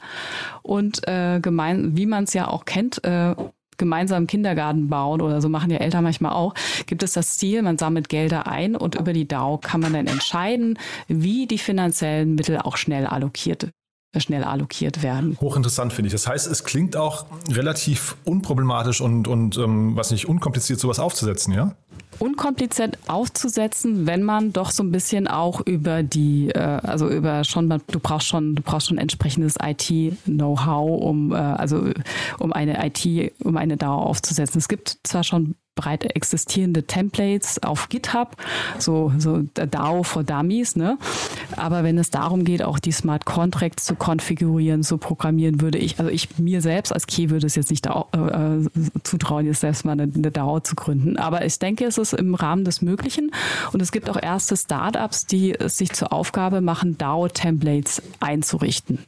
[0.62, 3.36] und äh, gemein, wie man es ja auch kennt, äh,
[3.78, 6.54] gemeinsam Kindergarten bauen oder so machen ja Eltern manchmal auch,
[6.86, 10.08] gibt es das Ziel, man sammelt Gelder ein und über die DAO kann man dann
[10.08, 13.70] entscheiden, wie die finanziellen Mittel auch schnell allokiert
[14.20, 15.38] schnell allokiert werden.
[15.40, 16.14] Hochinteressant finde ich.
[16.14, 21.54] Das heißt, es klingt auch relativ unproblematisch und, und ähm, was nicht unkompliziert, sowas aufzusetzen,
[21.54, 21.76] ja?
[22.20, 27.70] Unkompliziert aufzusetzen, wenn man doch so ein bisschen auch über die, äh, also über schon,
[27.70, 31.92] du brauchst schon, du brauchst schon entsprechendes IT-Know-how, um äh, also
[32.40, 34.60] um eine IT, um eine DAO aufzusetzen.
[34.60, 38.36] Es gibt zwar schon breit existierende Templates auf GitHub,
[38.78, 40.76] so, so DAO for Dummies.
[40.76, 40.98] Ne?
[41.56, 45.98] Aber wenn es darum geht, auch die Smart Contracts zu konfigurieren, zu programmieren, würde ich,
[46.00, 49.86] also ich mir selbst als Key würde es jetzt nicht da, äh, zutrauen, jetzt selbst
[49.86, 51.16] mal eine, eine DAO zu gründen.
[51.16, 53.32] Aber ich denke, es ist im Rahmen des Möglichen.
[53.72, 59.00] Und es gibt auch erste Startups, die es sich zur Aufgabe machen, DAO-Templates einzurichten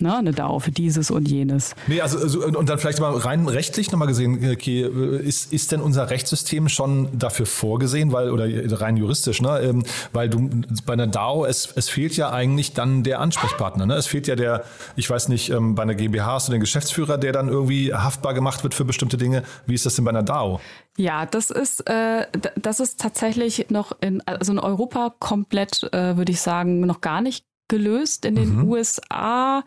[0.00, 1.74] ne, eine DAO für dieses und jenes.
[1.86, 5.80] Nee, also, also und dann vielleicht mal rein rechtlich nochmal gesehen, okay, ist, ist denn
[5.80, 8.46] unser Rechtssystem schon dafür vorgesehen, weil, oder
[8.80, 10.50] rein juristisch, ne, ähm, weil du
[10.86, 13.94] bei einer DAO, es, es fehlt ja eigentlich dann der Ansprechpartner, ne?
[13.94, 14.64] Es fehlt ja der,
[14.96, 18.34] ich weiß nicht, ähm, bei einer GmbH hast du den Geschäftsführer, der dann irgendwie haftbar
[18.34, 19.42] gemacht wird für bestimmte Dinge.
[19.66, 20.60] Wie ist das denn bei einer DAO?
[20.96, 26.32] Ja, das ist, äh, das ist tatsächlich noch in, also in Europa komplett, äh, würde
[26.32, 28.24] ich sagen, noch gar nicht gelöst.
[28.24, 28.68] In den mhm.
[28.68, 29.64] USA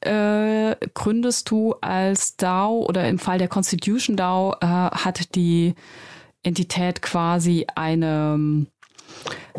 [0.00, 5.74] äh, gründest du als DAO oder im Fall der Constitution DAO äh, hat die
[6.42, 8.66] Entität quasi eine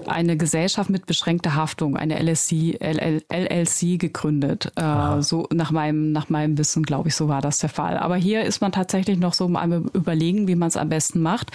[0.05, 4.71] eine Gesellschaft mit beschränkter Haftung, eine LSC, LL, LLC gegründet.
[4.75, 7.97] Äh, so nach meinem, nach meinem Wissen, glaube ich, so war das der Fall.
[7.97, 11.51] Aber hier ist man tatsächlich noch so am Überlegen, wie man es am besten macht.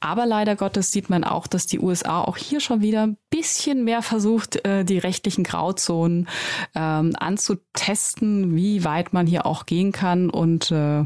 [0.00, 3.84] Aber leider Gottes sieht man auch, dass die USA auch hier schon wieder ein bisschen
[3.84, 6.28] mehr versucht, äh, die rechtlichen Grauzonen
[6.74, 10.30] ähm, anzutesten, wie weit man hier auch gehen kann.
[10.30, 11.04] Und äh,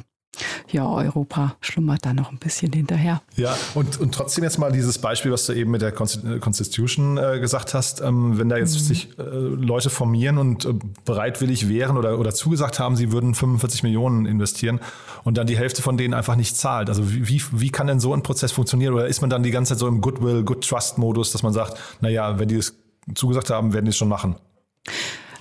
[0.70, 3.22] ja, Europa schlummert da noch ein bisschen hinterher.
[3.36, 7.40] Ja, und, und trotzdem jetzt mal dieses Beispiel, was du eben mit der Constitution äh,
[7.40, 8.84] gesagt hast, ähm, wenn da jetzt mhm.
[8.84, 13.82] sich äh, Leute formieren und äh, bereitwillig wären oder, oder zugesagt haben, sie würden 45
[13.82, 14.80] Millionen investieren
[15.24, 16.88] und dann die Hälfte von denen einfach nicht zahlt.
[16.88, 18.94] Also wie, wie, wie kann denn so ein Prozess funktionieren?
[18.94, 21.52] Oder ist man dann die ganze Zeit so im Goodwill, Good Trust Modus, dass man
[21.52, 22.74] sagt, naja, wenn die es
[23.14, 24.36] zugesagt haben, werden die es schon machen?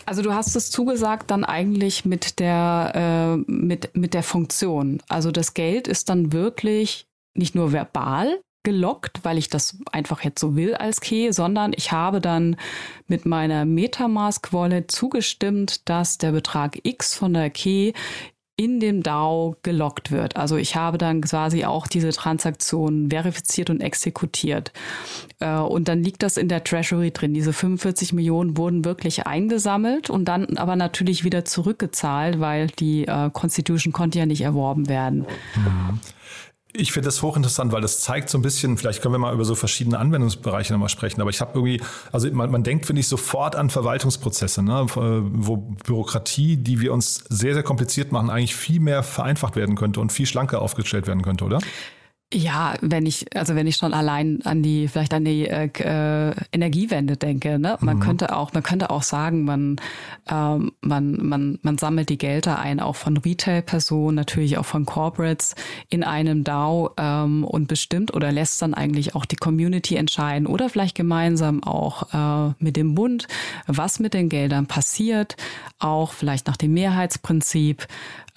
[0.10, 5.04] Also du hast es zugesagt dann eigentlich mit der, äh, mit, mit der Funktion.
[5.08, 10.40] Also das Geld ist dann wirklich nicht nur verbal gelockt, weil ich das einfach jetzt
[10.40, 12.56] so will als Key, sondern ich habe dann
[13.06, 17.94] mit meiner Metamask Wallet zugestimmt, dass der Betrag X von der Key
[18.60, 20.36] in dem DAO gelockt wird.
[20.36, 24.74] Also ich habe dann quasi auch diese Transaktion verifiziert und exekutiert.
[25.40, 27.34] Äh, und dann liegt das in der Treasury drin.
[27.34, 33.30] Diese 45 Millionen wurden wirklich eingesammelt und dann aber natürlich wieder zurückgezahlt, weil die äh,
[33.32, 35.20] Constitution konnte ja nicht erworben werden.
[35.56, 36.00] Mhm.
[36.72, 39.44] Ich finde das hochinteressant, weil das zeigt so ein bisschen, vielleicht können wir mal über
[39.44, 43.08] so verschiedene Anwendungsbereiche nochmal sprechen, aber ich habe irgendwie, also man, man denkt, finde ich,
[43.08, 48.80] sofort an Verwaltungsprozesse, ne, wo Bürokratie, die wir uns sehr, sehr kompliziert machen, eigentlich viel
[48.80, 51.58] mehr vereinfacht werden könnte und viel schlanker aufgestellt werden könnte, oder?
[52.32, 56.36] Ja, wenn ich, also wenn ich schon allein an die, vielleicht an die äh, äh,
[56.52, 57.76] Energiewende denke, ne?
[57.82, 58.02] Man mhm.
[58.02, 59.78] könnte auch, man könnte auch sagen, man,
[60.30, 65.56] ähm, man, man, man sammelt die Gelder ein, auch von Retail-Personen, natürlich auch von Corporates
[65.90, 70.70] in einem DAO ähm, und bestimmt oder lässt dann eigentlich auch die Community entscheiden oder
[70.70, 73.28] vielleicht gemeinsam auch äh, mit dem Bund,
[73.66, 75.36] was mit den Geldern passiert,
[75.80, 77.88] auch vielleicht nach dem Mehrheitsprinzip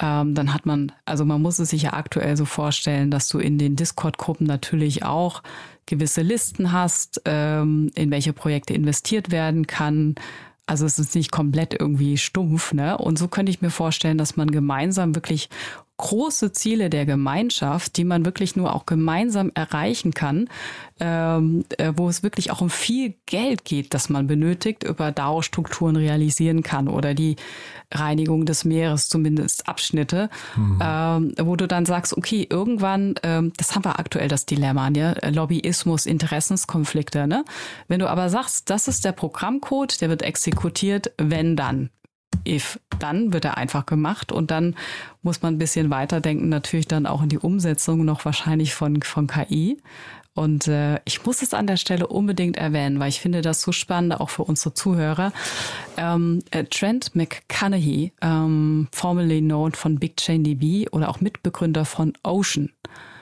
[0.03, 3.39] ähm, dann hat man, also man muss es sich ja aktuell so vorstellen, dass du
[3.39, 5.43] in den Discord-Gruppen natürlich auch
[5.87, 10.17] gewisse Listen hast, ähm, in welche Projekte investiert werden kann.
[10.67, 12.99] Also es ist nicht komplett irgendwie stumpf, ne?
[12.99, 15.49] Und so könnte ich mir vorstellen, dass man gemeinsam wirklich
[16.03, 20.49] große Ziele der Gemeinschaft, die man wirklich nur auch gemeinsam erreichen kann,
[20.99, 25.95] ähm, äh, wo es wirklich auch um viel Geld geht, das man benötigt, über DAO-Strukturen
[25.95, 27.37] realisieren kann oder die
[27.93, 30.79] Reinigung des Meeres, zumindest Abschnitte, mhm.
[30.83, 35.15] ähm, wo du dann sagst, okay, irgendwann, ähm, das haben wir aktuell das Dilemma, ne?
[35.31, 37.29] Lobbyismus, Interessenskonflikte.
[37.29, 37.45] Ne?
[37.87, 41.91] Wenn du aber sagst, das ist der Programmcode, der wird exekutiert, wenn dann
[42.47, 44.77] if, dann wird er einfach gemacht und dann
[45.23, 49.27] muss man ein bisschen weiterdenken, natürlich dann auch in die Umsetzung noch wahrscheinlich von, von
[49.27, 49.79] KI.
[50.35, 53.71] Und äh, ich muss es an der Stelle unbedingt erwähnen, weil ich finde das so
[53.71, 55.33] spannend, auch für unsere Zuhörer.
[55.99, 62.15] Ähm, äh, Trent McConaughey, ähm, formerly known von Big Chain DB oder auch Mitbegründer von
[62.23, 62.73] Ocean,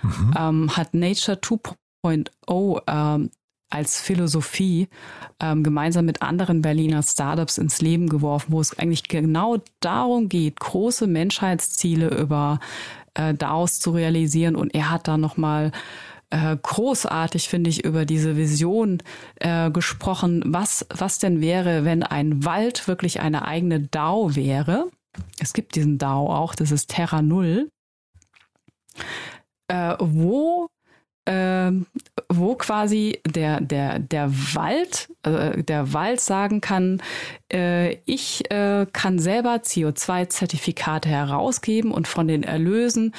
[0.02, 0.34] mhm.
[0.38, 3.30] ähm, hat Nature 2.0 ähm,
[3.70, 4.88] als Philosophie
[5.40, 10.60] ähm, gemeinsam mit anderen Berliner Startups ins Leben geworfen, wo es eigentlich genau darum geht,
[10.60, 12.58] große Menschheitsziele über
[13.14, 14.56] äh, DAOs zu realisieren.
[14.56, 15.72] Und er hat da nochmal
[16.30, 19.02] äh, großartig, finde ich, über diese Vision
[19.36, 24.90] äh, gesprochen, was, was denn wäre, wenn ein Wald wirklich eine eigene DAO wäre.
[25.40, 27.70] Es gibt diesen DAO auch, das ist Terra Null,
[29.68, 30.68] äh, wo
[31.30, 31.86] ähm,
[32.28, 37.39] wo quasi der, der, der Wald, äh, der Wald sagen kann, äh,
[38.06, 43.14] ich äh, kann selber CO2-Zertifikate herausgeben und von den Erlösen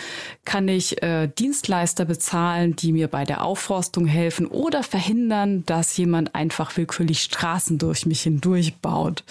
[0.46, 6.34] kann ich äh, Dienstleister bezahlen, die mir bei der Aufforstung helfen oder verhindern, dass jemand
[6.36, 9.24] einfach willkürlich Straßen durch mich hindurch baut.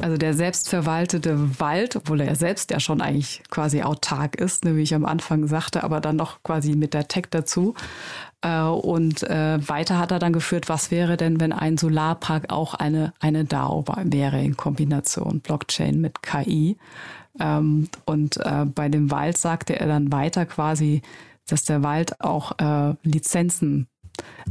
[0.00, 4.82] Also der selbstverwaltete Wald, obwohl er selbst ja schon eigentlich quasi autark ist, ne, wie
[4.82, 7.74] ich am Anfang sagte, aber dann noch quasi mit der Tech dazu.
[8.44, 12.74] Äh, und äh, weiter hat er dann geführt, was wäre denn, wenn ein Solarpark auch
[12.74, 16.76] eine, eine DAO wäre in Kombination Blockchain mit KI.
[17.40, 21.00] Ähm, und äh, bei dem Wald sagte er dann weiter quasi,
[21.46, 22.52] dass der Wald auch
[23.02, 23.86] Lizenzen,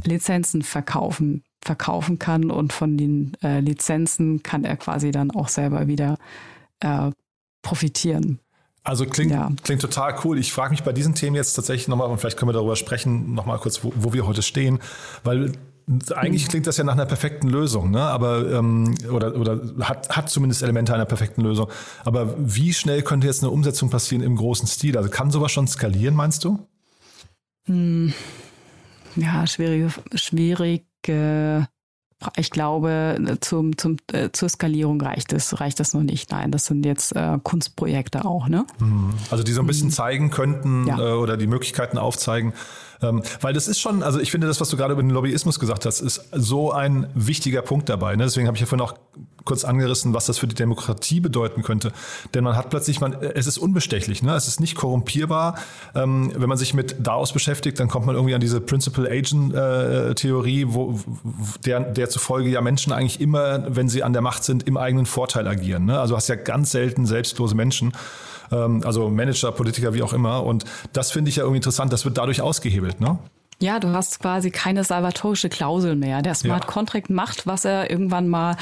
[0.04, 6.18] Lizenzen verkaufen, verkaufen kann und von den Lizenzen kann er quasi dann auch selber wieder
[7.62, 8.38] profitieren.
[8.84, 9.50] Also klingt, ja.
[9.62, 10.38] klingt total cool.
[10.38, 13.34] Ich frage mich bei diesen Themen jetzt tatsächlich nochmal, und vielleicht können wir darüber sprechen,
[13.34, 14.78] nochmal kurz, wo, wo wir heute stehen,
[15.24, 15.52] weil
[16.14, 18.00] eigentlich klingt das ja nach einer perfekten Lösung, ne?
[18.00, 21.68] Aber ähm, oder oder hat hat zumindest Elemente einer perfekten Lösung.
[22.04, 24.96] Aber wie schnell könnte jetzt eine Umsetzung passieren im großen Stil?
[24.96, 26.66] Also kann sowas schon skalieren, meinst du?
[27.66, 28.14] Hm.
[29.16, 31.68] Ja, schwierige schwierige
[32.36, 36.30] ich glaube, zum, zum, äh, zur Skalierung reicht es, reicht das noch nicht.
[36.30, 38.66] Nein, das sind jetzt äh, Kunstprojekte auch, ne?
[38.78, 39.14] Mhm.
[39.30, 39.92] Also die so ein bisschen mhm.
[39.92, 40.98] zeigen könnten ja.
[40.98, 42.52] äh, oder die Möglichkeiten aufzeigen,
[43.02, 45.58] ähm, weil das ist schon, also ich finde das, was du gerade über den Lobbyismus
[45.58, 48.16] gesagt hast, ist so ein wichtiger Punkt dabei.
[48.16, 48.24] Ne?
[48.24, 48.94] Deswegen habe ich ja vorhin auch
[49.44, 51.92] kurz angerissen, was das für die Demokratie bedeuten könnte.
[52.32, 54.34] Denn man hat plötzlich, man, es ist unbestechlich, ne?
[54.34, 55.56] es ist nicht korrumpierbar.
[55.94, 59.54] Ähm, wenn man sich mit DAOs beschäftigt, dann kommt man irgendwie an diese Principal Agent
[59.54, 60.14] äh,
[60.66, 60.98] wo,
[61.64, 65.06] der, der zufolge ja Menschen eigentlich immer, wenn sie an der Macht sind, im eigenen
[65.06, 65.84] Vorteil agieren.
[65.84, 65.98] Ne?
[65.98, 67.92] Also du hast ja ganz selten selbstlose Menschen
[68.54, 70.44] also Manager, Politiker, wie auch immer.
[70.44, 71.92] Und das finde ich ja irgendwie interessant.
[71.92, 73.18] Das wird dadurch ausgehebelt, ne?
[73.60, 76.22] Ja, du hast quasi keine salvatorische Klausel mehr.
[76.22, 76.70] Der Smart ja.
[76.70, 78.56] Contract macht, was er irgendwann mal,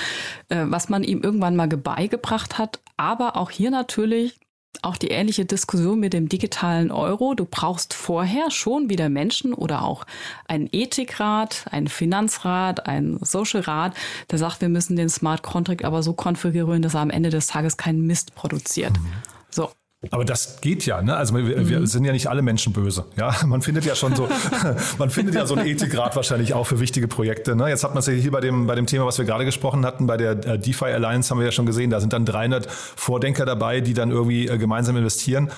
[0.49, 2.81] äh, was man ihm irgendwann mal beigebracht hat.
[2.97, 4.39] Aber auch hier natürlich
[4.81, 7.35] auch die ähnliche Diskussion mit dem digitalen Euro.
[7.35, 10.05] Du brauchst vorher schon wieder Menschen oder auch
[10.49, 13.95] einen Ethikrat, einen Finanzrat, einen Social Rat,
[14.31, 17.47] der sagt, wir müssen den Smart Contract aber so konfigurieren, dass er am Ende des
[17.47, 18.93] Tages keinen Mist produziert.
[18.93, 19.13] Mhm.
[19.51, 19.71] So.
[20.11, 21.17] Aber das geht ja, ne?
[21.17, 21.69] Also wir, mhm.
[21.69, 23.05] wir, sind ja nicht alle Menschen böse.
[23.17, 24.29] Ja, man findet ja schon so,
[24.99, 27.55] man findet ja so einen Ethikrat wahrscheinlich auch für wichtige Projekte.
[27.55, 27.69] Ne?
[27.69, 29.87] Jetzt hat man es ja hier bei dem, bei dem Thema, was wir gerade gesprochen
[29.87, 32.69] hatten, bei der äh, DeFi Alliance haben wir ja schon gesehen, da sind dann 300
[32.71, 35.51] Vordenker dabei, die dann irgendwie äh, gemeinsam investieren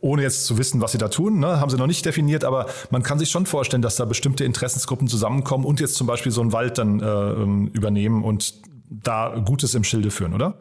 [0.00, 2.66] ohne jetzt zu wissen, was sie da tun, ne, haben sie noch nicht definiert, aber
[2.90, 6.40] man kann sich schon vorstellen, dass da bestimmte Interessensgruppen zusammenkommen und jetzt zum Beispiel so
[6.40, 8.54] einen Wald dann äh, ähm, übernehmen und
[8.90, 10.54] da Gutes im Schilde führen, oder?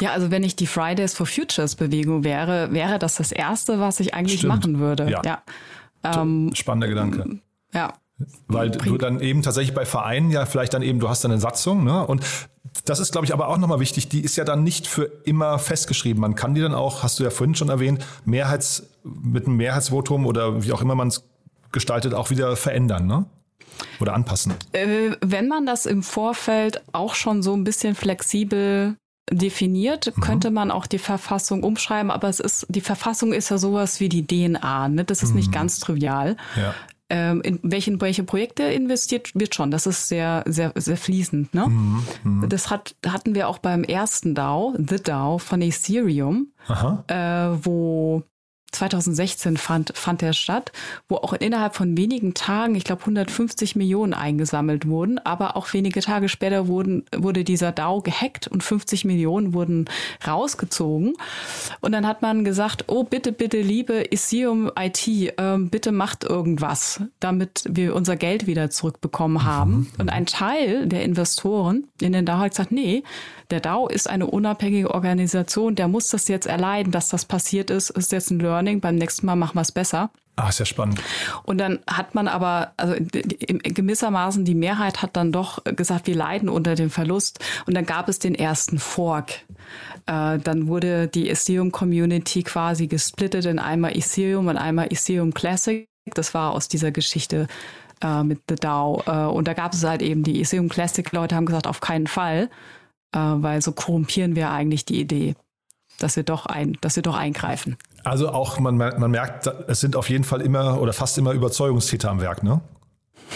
[0.00, 4.00] Ja, also wenn ich die Fridays for Futures Bewegung wäre, wäre das das Erste, was
[4.00, 4.54] ich eigentlich Stimmt.
[4.54, 5.10] machen würde.
[5.10, 5.22] Ja.
[5.24, 5.42] ja.
[6.04, 7.40] Ähm, Spannender Gedanke.
[7.72, 7.94] Ja.
[8.46, 11.40] Weil du dann eben tatsächlich bei Vereinen ja vielleicht dann eben, du hast dann eine
[11.40, 12.06] Satzung, ne?
[12.06, 12.22] Und
[12.84, 15.58] das ist, glaube ich, aber auch nochmal wichtig, die ist ja dann nicht für immer
[15.58, 16.20] festgeschrieben.
[16.20, 20.26] Man kann die dann auch, hast du ja vorhin schon erwähnt, Mehrheits, mit einem Mehrheitsvotum
[20.26, 21.24] oder wie auch immer man es
[21.72, 23.26] gestaltet, auch wieder verändern, ne?
[24.00, 24.54] Oder anpassen?
[24.72, 28.96] Äh, wenn man das im Vorfeld auch schon so ein bisschen flexibel
[29.30, 30.20] definiert, mhm.
[30.20, 34.08] könnte man auch die Verfassung umschreiben, aber es ist, die Verfassung ist ja sowas wie
[34.08, 35.04] die DNA, ne?
[35.04, 35.36] Das ist mhm.
[35.36, 36.36] nicht ganz trivial.
[36.56, 36.74] Ja.
[37.08, 39.70] Ähm, in welchen, welche Projekte investiert wird schon.
[39.70, 41.52] Das ist sehr, sehr, sehr fließend.
[41.52, 41.68] Ne?
[41.68, 42.06] Mhm.
[42.24, 42.48] mhm.
[42.48, 46.52] Das hat, hatten wir auch beim ersten DAO, The DAO von Ethereum,
[47.08, 48.22] äh, wo
[48.72, 50.72] 2016 fand, fand der statt,
[51.08, 56.00] wo auch innerhalb von wenigen Tagen, ich glaube 150 Millionen eingesammelt wurden, aber auch wenige
[56.00, 59.88] Tage später wurden, wurde dieser DAO gehackt und 50 Millionen wurden
[60.26, 61.14] rausgezogen.
[61.80, 67.02] Und dann hat man gesagt, oh bitte, bitte, liebe Ethereum IT, äh, bitte macht irgendwas,
[67.20, 69.72] damit wir unser Geld wieder zurückbekommen haben.
[69.72, 69.88] Mhm.
[69.98, 73.02] Und ein Teil der Investoren in den DAO hat gesagt, nee,
[73.52, 77.90] der DAO ist eine unabhängige Organisation, der muss das jetzt erleiden, dass das passiert ist,
[77.90, 80.10] ist jetzt ein Learning, beim nächsten Mal machen wir es besser.
[80.36, 81.00] Ah, ist ja spannend.
[81.42, 86.48] Und dann hat man aber, also gewissermaßen die Mehrheit hat dann doch gesagt, wir leiden
[86.48, 87.44] unter dem Verlust.
[87.66, 89.32] Und dann gab es den ersten Fork.
[90.06, 95.86] Äh, dann wurde die Ethereum-Community quasi gesplittet in einmal Ethereum und einmal Ethereum Classic.
[96.14, 97.46] Das war aus dieser Geschichte
[98.02, 99.02] äh, mit The DAO.
[99.06, 102.48] Äh, und da gab es halt eben die Ethereum Classic-Leute haben gesagt, auf keinen Fall
[103.12, 105.34] äh, weil so korrumpieren wir eigentlich die Idee,
[105.98, 107.76] dass wir doch ein, dass wir doch eingreifen.
[108.04, 112.10] Also auch man, man merkt, es sind auf jeden Fall immer oder fast immer Überzeugungstäter
[112.10, 112.60] am Werk, ne?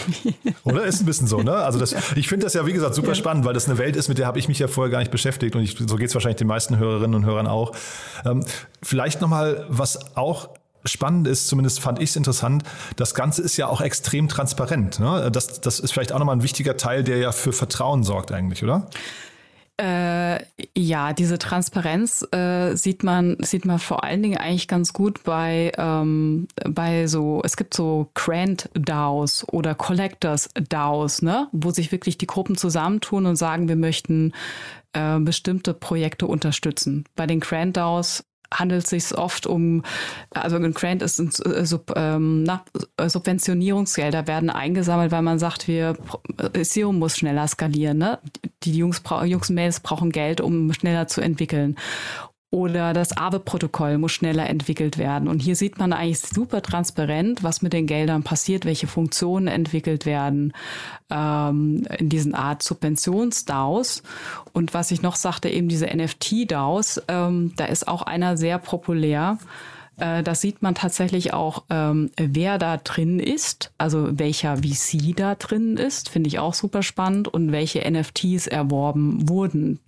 [0.63, 1.53] Oder ist ein bisschen so, ne?
[1.53, 4.07] Also das, ich finde das ja, wie gesagt, super spannend, weil das eine Welt ist,
[4.07, 6.13] mit der habe ich mich ja vorher gar nicht beschäftigt und ich, so geht es
[6.13, 7.71] wahrscheinlich den meisten Hörerinnen und Hörern auch.
[8.25, 8.45] Ähm,
[8.83, 10.49] vielleicht nochmal, was auch
[10.85, 12.63] spannend ist, zumindest fand ich es interessant,
[12.95, 14.99] das Ganze ist ja auch extrem transparent.
[14.99, 15.29] Ne?
[15.31, 18.63] Das, das ist vielleicht auch nochmal ein wichtiger Teil, der ja für Vertrauen sorgt eigentlich,
[18.63, 18.87] oder?
[19.79, 20.39] Äh,
[20.75, 25.71] ja, diese Transparenz äh, sieht man sieht man vor allen Dingen eigentlich ganz gut bei
[25.77, 32.17] ähm, bei so es gibt so Grant DAOs oder Collectors DAOs, ne, wo sich wirklich
[32.17, 34.33] die Gruppen zusammentun und sagen, wir möchten
[34.93, 37.05] äh, bestimmte Projekte unterstützen.
[37.15, 38.23] Bei den Grant DAOs
[38.53, 39.83] handelt es sich oft um,
[40.31, 42.63] also ein Grant ist ein äh, Sub, ähm, na,
[42.99, 45.97] Subventionierungsgelder werden eingesammelt, weil man sagt, wir
[46.53, 47.97] Ethereum muss schneller skalieren.
[47.97, 48.19] Ne?
[48.63, 51.75] Die Jungs, Jungs Mails brauchen Geld, um schneller zu entwickeln
[52.49, 55.27] oder das AVE-Protokoll muss schneller entwickelt werden.
[55.27, 60.05] Und hier sieht man eigentlich super transparent, was mit den Geldern passiert, welche Funktionen entwickelt
[60.05, 60.53] werden
[61.09, 64.01] ähm, in diesen Art Subventions-DAOs.
[64.53, 69.37] Und was ich noch sagte, eben diese NFT-DAOs, ähm, da ist auch einer sehr populär.
[69.97, 75.35] Äh, das sieht man tatsächlich auch, ähm, wer da drin ist, also welcher VC da
[75.35, 79.79] drin ist, finde ich auch super spannend und welche NFTs erworben wurden.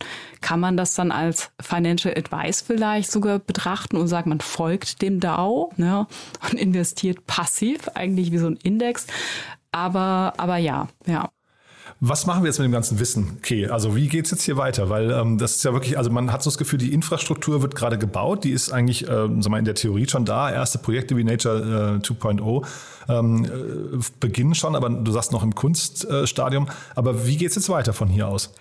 [0.42, 5.20] Kann man das dann als Financial Advice vielleicht sogar betrachten und sagen, man folgt dem
[5.20, 6.08] DAO ne,
[6.50, 9.08] und investiert passiv, eigentlich wie so ein Index.
[9.72, 11.30] Aber, aber ja, ja.
[12.02, 13.36] Was machen wir jetzt mit dem ganzen Wissen?
[13.38, 14.90] Okay, also wie geht's jetzt hier weiter?
[14.90, 17.76] Weil ähm, das ist ja wirklich, also man hat so das Gefühl, die Infrastruktur wird
[17.76, 20.50] gerade gebaut, die ist eigentlich, ähm, sag mal, in der Theorie schon da.
[20.50, 22.66] Erste Projekte wie Nature äh, 2.0
[23.10, 26.68] ähm, äh, beginnen schon, aber du sagst noch im Kunststadium.
[26.68, 28.54] Äh, aber wie geht's jetzt weiter von hier aus?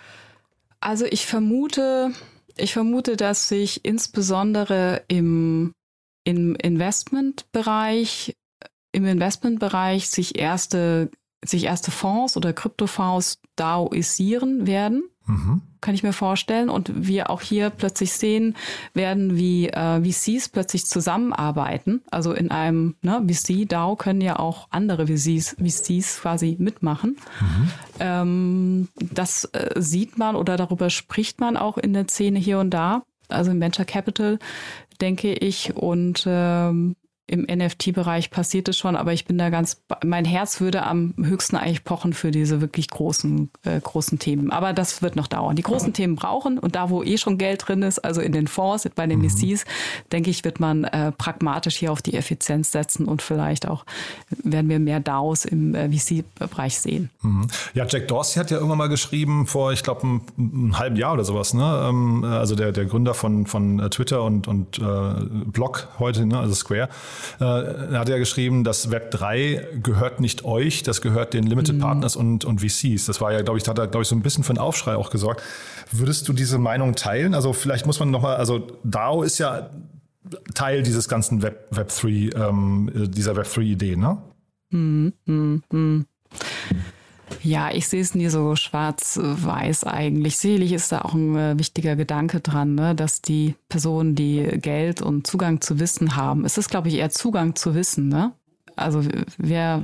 [0.81, 2.11] Also ich vermute,
[2.57, 5.71] ich vermute, dass sich insbesondere im,
[6.25, 8.33] im Investmentbereich
[8.91, 11.11] im Investmentbereich sich erste
[11.43, 15.03] sich erste Fonds oder Kryptofonds DAOisieren werden.
[15.25, 15.61] Mhm.
[15.81, 16.69] Kann ich mir vorstellen.
[16.69, 18.55] Und wir auch hier plötzlich sehen
[18.93, 22.01] werden, wie äh, VCs plötzlich zusammenarbeiten.
[22.11, 27.17] Also in einem ne, VC-DAO können ja auch andere VCs, VCs quasi mitmachen.
[27.39, 27.71] Mhm.
[27.99, 32.71] Ähm, das äh, sieht man oder darüber spricht man auch in der Szene hier und
[32.71, 33.03] da.
[33.29, 34.39] Also im Venture Capital,
[34.99, 35.75] denke ich.
[35.77, 36.95] Und ähm,
[37.29, 41.55] im NFT-Bereich passiert es schon, aber ich bin da ganz, mein Herz würde am höchsten
[41.55, 44.51] eigentlich pochen für diese wirklich großen, äh, großen Themen.
[44.51, 45.55] Aber das wird noch dauern.
[45.55, 48.47] Die großen Themen brauchen und da, wo eh schon Geld drin ist, also in den
[48.47, 49.29] Fonds, bei den mhm.
[49.29, 49.65] VCs,
[50.11, 53.85] denke ich, wird man äh, pragmatisch hier auf die Effizienz setzen und vielleicht auch
[54.43, 57.09] werden wir mehr DAOs im äh, VC-Bereich sehen.
[57.21, 57.47] Mhm.
[57.73, 61.13] Ja, Jack Dorsey hat ja irgendwann mal geschrieben, vor, ich glaube, einem, einem, halben Jahr
[61.13, 61.87] oder sowas, ne?
[61.87, 64.81] Ähm, also der, der Gründer von, von äh, Twitter und, und äh,
[65.45, 66.39] Blog heute, ne?
[66.39, 66.89] also Square,
[67.39, 71.79] äh, hat er geschrieben, das Web 3 gehört nicht euch, das gehört den Limited mhm.
[71.79, 73.05] Partners und, und VCs.
[73.05, 74.95] Das war ja, glaube ich, hat er, glaube ich, so ein bisschen für einen Aufschrei
[74.95, 75.41] auch gesorgt.
[75.91, 77.33] Würdest du diese Meinung teilen?
[77.33, 79.69] Also vielleicht muss man nochmal, also DAO ist ja
[80.53, 84.17] Teil dieses ganzen Web, Web 3, ähm, dieser Web 3-Idee, ne?
[84.71, 85.13] Mhm.
[85.25, 86.05] Mhm.
[87.41, 90.37] Ja, ich sehe es nie so schwarz-weiß eigentlich.
[90.37, 92.95] Sicherlich ist da auch ein äh, wichtiger Gedanke dran, ne?
[92.95, 97.09] dass die Personen, die Geld und Zugang zu Wissen haben, es ist, glaube ich, eher
[97.09, 98.09] Zugang zu Wissen.
[98.09, 98.33] Ne?
[98.75, 99.03] Also
[99.37, 99.83] wer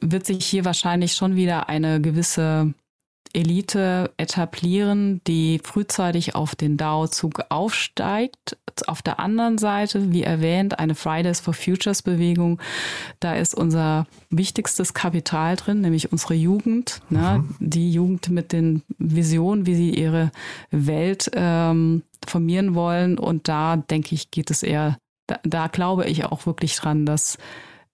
[0.00, 2.74] wird sich hier wahrscheinlich schon wieder eine gewisse
[3.32, 8.56] Elite etablieren, die frühzeitig auf den DAO-Zug aufsteigt.
[8.88, 12.60] Auf der anderen Seite, wie erwähnt, eine Fridays for Futures Bewegung.
[13.20, 17.00] Da ist unser wichtigstes Kapital drin, nämlich unsere Jugend.
[17.10, 17.44] Ne?
[17.44, 17.56] Mhm.
[17.60, 20.30] Die Jugend mit den Visionen, wie sie ihre
[20.70, 23.18] Welt ähm, formieren wollen.
[23.18, 27.38] Und da, denke ich, geht es eher da, da glaube ich auch wirklich dran, dass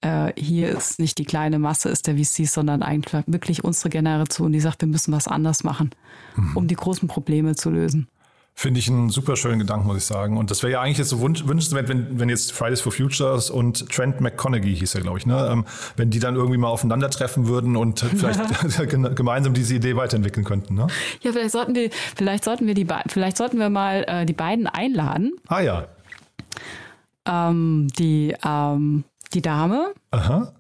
[0.01, 4.53] äh, hier ist nicht die kleine Masse ist der VCs, sondern eigentlich wirklich unsere Generation,
[4.53, 5.91] die sagt, wir müssen was anders machen,
[6.37, 6.57] mhm.
[6.57, 8.09] um die großen Probleme zu lösen.
[8.55, 10.37] Finde ich einen super schönen Gedanken, muss ich sagen.
[10.37, 13.89] Und das wäre ja eigentlich jetzt so wünschenswert, wenn, wenn jetzt Fridays for Futures und
[13.91, 15.49] Trent McConaughey hieß er, glaube ich, ne?
[15.51, 15.65] Ähm,
[15.97, 18.37] wenn die dann irgendwie mal aufeinandertreffen würden und vielleicht
[19.17, 20.75] gemeinsam diese Idee weiterentwickeln könnten.
[20.75, 20.87] Ne?
[21.23, 24.67] Ja, vielleicht sollten wir, vielleicht sollten wir die, vielleicht sollten wir mal äh, die beiden
[24.67, 25.33] einladen.
[25.49, 25.89] Ah ja.
[27.27, 29.95] Ähm, die, ähm, die Dame.
[30.11, 30.53] Aha.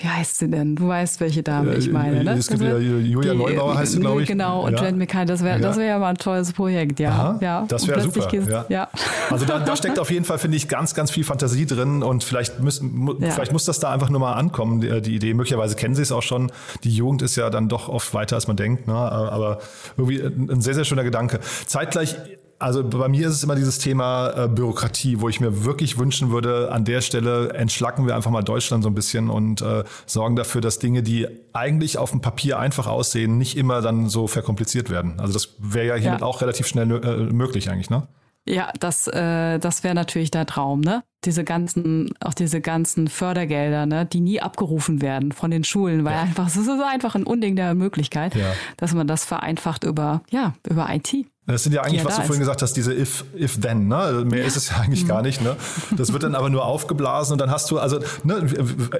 [0.00, 0.76] Wie heißt sie denn?
[0.76, 2.32] Du weißt, welche Dame ich meine, ne?
[2.32, 4.28] Es gibt ja Julia die, Neubauer heißt sie, glaube ich.
[4.28, 4.78] Genau, und ja.
[4.78, 5.76] Trent McKay, das wäre ja.
[5.76, 7.10] wär ja mal ein tolles Projekt, ja.
[7.10, 7.64] Aha, ja.
[7.68, 8.32] Das wäre super.
[8.48, 8.64] Ja.
[8.68, 8.88] ja.
[9.30, 12.22] Also da, da, steckt auf jeden Fall, finde ich, ganz, ganz viel Fantasie drin und
[12.22, 15.34] vielleicht, müssen, vielleicht muss das da einfach nur mal ankommen, die, die, Idee.
[15.34, 16.52] Möglicherweise kennen sie es auch schon.
[16.84, 18.94] Die Jugend ist ja dann doch oft weiter, als man denkt, ne?
[18.94, 19.58] aber
[19.96, 21.40] irgendwie ein sehr, sehr schöner Gedanke.
[21.66, 22.16] Zeitgleich
[22.58, 26.30] also bei mir ist es immer dieses Thema äh, Bürokratie, wo ich mir wirklich wünschen
[26.30, 30.36] würde, an der Stelle entschlacken wir einfach mal Deutschland so ein bisschen und äh, sorgen
[30.36, 34.90] dafür, dass Dinge, die eigentlich auf dem Papier einfach aussehen, nicht immer dann so verkompliziert
[34.90, 35.20] werden.
[35.20, 36.26] Also das wäre ja hiermit ja.
[36.26, 38.08] auch relativ schnell äh, möglich eigentlich, ne?
[38.48, 41.04] Ja, das, äh, das wäre natürlich der Traum, ne?
[41.24, 46.14] Diese ganzen, auch diese ganzen Fördergelder, ne, die nie abgerufen werden von den Schulen, weil
[46.14, 46.22] ja.
[46.22, 48.52] einfach, es ist einfach ein Unding der Möglichkeit, ja.
[48.76, 51.26] dass man das vereinfacht über, ja, über IT.
[51.52, 53.96] Das sind ja eigentlich, ja, was du vorhin gesagt hast, diese if, if then, ne?
[53.96, 54.46] Also mehr ja.
[54.46, 55.08] ist es ja eigentlich mhm.
[55.08, 55.56] gar nicht, ne?
[55.96, 58.46] Das wird dann aber nur aufgeblasen und dann hast du, also, ne,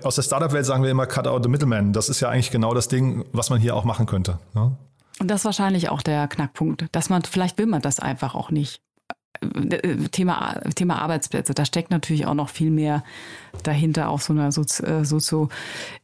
[0.02, 1.92] aus der Startup-Welt sagen wir immer cut out the middleman.
[1.92, 4.38] Das ist ja eigentlich genau das Ding, was man hier auch machen könnte.
[4.54, 4.74] Ne?
[5.20, 8.50] Und das ist wahrscheinlich auch der Knackpunkt, dass man, vielleicht will man das einfach auch
[8.50, 8.80] nicht.
[9.40, 13.04] Äh, Thema, Thema Arbeitsplätze, da steckt natürlich auch noch viel mehr
[13.62, 15.50] dahinter auf so einer Sozi, äh, Sozio,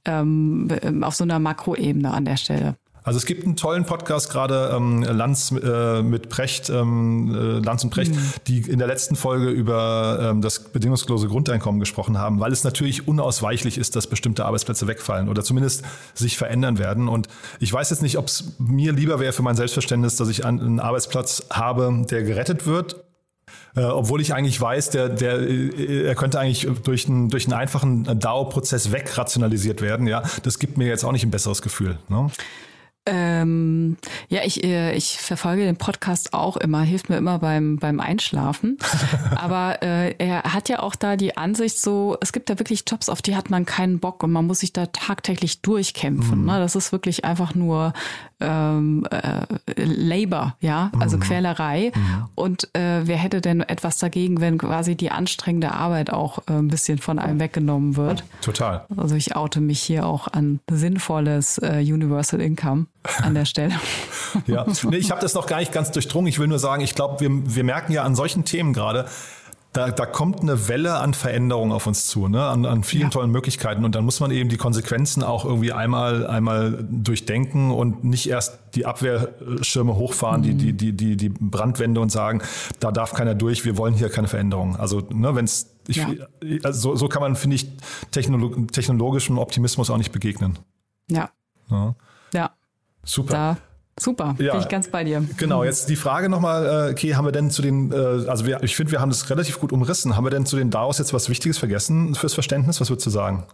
[0.05, 0.68] ähm,
[1.03, 2.76] auf so einer Makroebene an der Stelle.
[3.05, 7.85] Also es gibt einen tollen Podcast gerade, ähm, Lanz äh, mit Precht, ähm, äh, Lanz
[7.85, 8.33] und Precht, mhm.
[8.49, 13.07] die in der letzten Folge über ähm, das bedingungslose Grundeinkommen gesprochen haben, weil es natürlich
[13.07, 15.83] unausweichlich ist, dass bestimmte Arbeitsplätze wegfallen oder zumindest
[16.15, 17.09] sich verändern werden.
[17.09, 17.29] Und
[17.61, 20.81] ich weiß jetzt nicht, ob es mir lieber wäre für mein Selbstverständnis, dass ich einen
[20.81, 23.05] Arbeitsplatz habe, der gerettet wird
[23.77, 27.55] äh, obwohl ich eigentlich weiß, der, der, äh, er könnte eigentlich durch einen, durch einen
[27.55, 30.07] einfachen DAO-Prozess wegrationalisiert werden.
[30.07, 31.99] Ja, das gibt mir jetzt auch nicht ein besseres Gefühl.
[32.09, 32.31] Ne?
[33.07, 33.99] Ähm,
[34.29, 38.79] ja, ich, äh, ich verfolge den Podcast auch immer, hilft mir immer beim, beim Einschlafen.
[39.37, 43.11] Aber äh, er hat ja auch da die Ansicht so, es gibt da wirklich Jobs,
[43.11, 46.41] auf die hat man keinen Bock und man muss sich da tagtäglich durchkämpfen.
[46.41, 46.47] Mhm.
[46.47, 46.59] Ne?
[46.59, 47.93] Das ist wirklich einfach nur
[48.45, 51.20] ähm, äh, Labor, ja, also mhm.
[51.20, 51.92] Quälerei.
[51.95, 52.28] Mhm.
[52.34, 56.68] Und äh, wer hätte denn etwas dagegen, wenn quasi die anstrengende Arbeit auch äh, ein
[56.68, 58.24] bisschen von einem weggenommen wird?
[58.40, 58.84] Total.
[58.97, 62.86] Also ich oute mich hier auch an sinnvolles äh, Universal Income
[63.22, 63.74] an der Stelle.
[64.47, 66.28] ja, nee, ich habe das noch gar nicht ganz durchdrungen.
[66.28, 69.07] Ich will nur sagen, ich glaube, wir, wir merken ja an solchen Themen gerade,
[69.75, 72.47] da, da kommt eine Welle an Veränderungen auf uns zu, ne?
[72.47, 73.09] an, an vielen ja.
[73.11, 73.85] tollen Möglichkeiten.
[73.85, 78.61] Und dann muss man eben die Konsequenzen auch irgendwie einmal, einmal durchdenken und nicht erst
[78.77, 80.59] die Abwehrschirme hochfahren, mhm.
[80.59, 82.41] die, die, die, die, Brandwände und sagen,
[82.79, 84.77] da darf keiner durch, wir wollen hier keine Veränderung.
[84.77, 86.09] Also ne, wenn es ja.
[86.62, 87.68] also so, so kann man, finde ich,
[88.12, 90.57] technolog technologischem Optimismus auch nicht begegnen.
[91.11, 91.31] Ja.
[91.68, 91.97] Ja.
[92.33, 92.51] ja.
[93.03, 93.33] Super.
[93.33, 93.57] Da
[93.99, 95.24] Super, ja, bin ich ganz bei dir.
[95.36, 97.97] Genau, jetzt die Frage nochmal, äh, okay, haben wir denn zu den, äh,
[98.28, 100.16] also wir, ich finde, wir haben das relativ gut umrissen.
[100.16, 102.80] Haben wir denn zu den DAOs jetzt was Wichtiges vergessen fürs Verständnis?
[102.80, 103.45] Was würdest du sagen?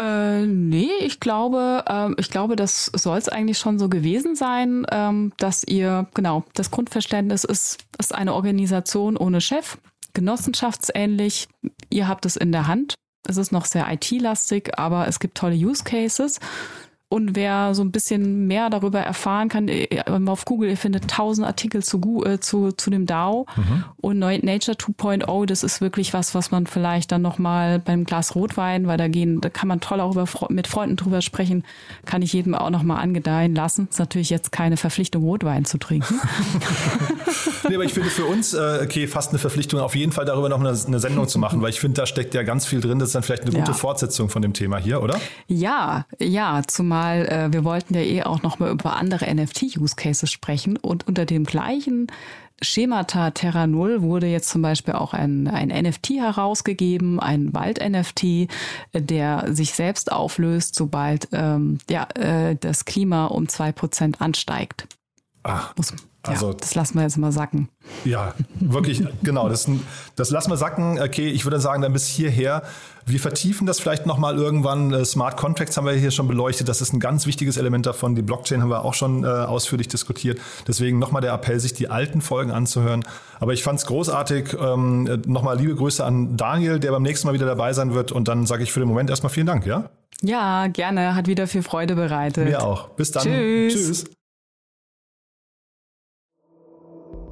[0.00, 4.86] Äh, nee, ich glaube, äh, ich glaube, das soll es eigentlich schon so gewesen sein,
[4.90, 9.76] ähm, dass ihr, genau, das Grundverständnis ist, ist eine Organisation ohne Chef,
[10.14, 11.48] genossenschaftsähnlich.
[11.90, 12.94] Ihr habt es in der Hand.
[13.28, 16.40] Es ist noch sehr IT-lastig, aber es gibt tolle Use Cases.
[17.12, 19.88] Und wer so ein bisschen mehr darüber erfahren kann, äh,
[20.26, 23.46] auf Google, ihr findet tausend Artikel zu, äh, zu, zu dem DAO.
[23.56, 23.84] Mhm.
[24.00, 28.86] Und Nature 2.0, das ist wirklich was, was man vielleicht dann nochmal beim Glas Rotwein,
[28.86, 31.64] weil da gehen, da kann man toll auch über, mit Freunden drüber sprechen,
[32.06, 33.88] kann ich jedem auch nochmal angedeihen lassen.
[33.90, 36.14] Ist natürlich jetzt keine Verpflichtung, Rotwein zu trinken.
[37.68, 40.48] nee, aber ich finde für uns, äh, okay, fast eine Verpflichtung, auf jeden Fall darüber
[40.48, 43.00] noch eine, eine Sendung zu machen, weil ich finde, da steckt ja ganz viel drin.
[43.00, 43.76] Das ist dann vielleicht eine gute ja.
[43.76, 45.20] Fortsetzung von dem Thema hier, oder?
[45.48, 50.30] Ja, ja, zumal mal, äh, wir wollten ja eh auch noch mal über andere NFT-Use-Cases
[50.30, 52.08] sprechen und unter dem gleichen
[52.62, 58.50] Schemata Terra Null wurde jetzt zum Beispiel auch ein, ein NFT herausgegeben, ein Wald-NFT,
[58.92, 64.86] der sich selbst auflöst, sobald ähm, ja, äh, das Klima um zwei Prozent ansteigt.
[65.42, 67.68] Ach, Muss, Also, ja, das lassen wir jetzt mal sacken.
[68.04, 69.48] Ja, wirklich, genau.
[69.48, 69.66] Das,
[70.16, 71.00] das lassen wir sacken.
[71.00, 72.62] Okay, ich würde sagen, dann bis hierher.
[73.06, 74.92] Wir vertiefen das vielleicht nochmal irgendwann.
[74.92, 76.68] Äh, Smart Contracts haben wir hier schon beleuchtet.
[76.68, 78.14] Das ist ein ganz wichtiges Element davon.
[78.14, 80.38] Die Blockchain haben wir auch schon äh, ausführlich diskutiert.
[80.68, 83.02] Deswegen nochmal der Appell, sich die alten Folgen anzuhören.
[83.40, 84.56] Aber ich fand es großartig.
[84.60, 88.12] Ähm, nochmal liebe Grüße an Daniel, der beim nächsten Mal wieder dabei sein wird.
[88.12, 89.88] Und dann sage ich für den Moment erstmal vielen Dank, ja?
[90.20, 91.14] Ja, gerne.
[91.14, 92.44] Hat wieder viel Freude bereitet.
[92.44, 92.90] Mir auch.
[92.90, 93.22] Bis dann.
[93.22, 93.72] Tschüss.
[93.72, 94.04] Tschüss.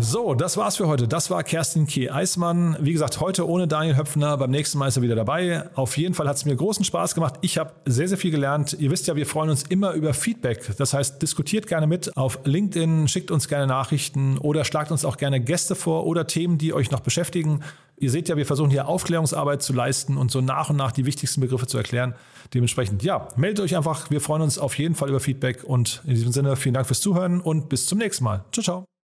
[0.00, 1.08] So, das war's für heute.
[1.08, 2.08] Das war Kerstin K.
[2.08, 2.76] Eismann.
[2.78, 4.36] Wie gesagt, heute ohne Daniel Höpfner.
[4.36, 5.68] Beim nächsten Mal ist er wieder dabei.
[5.74, 7.34] Auf jeden Fall hat es mir großen Spaß gemacht.
[7.40, 8.76] Ich habe sehr, sehr viel gelernt.
[8.78, 10.76] Ihr wisst ja, wir freuen uns immer über Feedback.
[10.78, 15.16] Das heißt, diskutiert gerne mit auf LinkedIn, schickt uns gerne Nachrichten oder schlagt uns auch
[15.16, 17.64] gerne Gäste vor oder Themen, die euch noch beschäftigen.
[17.96, 21.06] Ihr seht ja, wir versuchen hier Aufklärungsarbeit zu leisten und so nach und nach die
[21.06, 22.14] wichtigsten Begriffe zu erklären.
[22.54, 24.12] Dementsprechend, ja, meldet euch einfach.
[24.12, 27.00] Wir freuen uns auf jeden Fall über Feedback und in diesem Sinne vielen Dank fürs
[27.00, 28.44] Zuhören und bis zum nächsten Mal.
[28.52, 28.97] Ciao, ciao.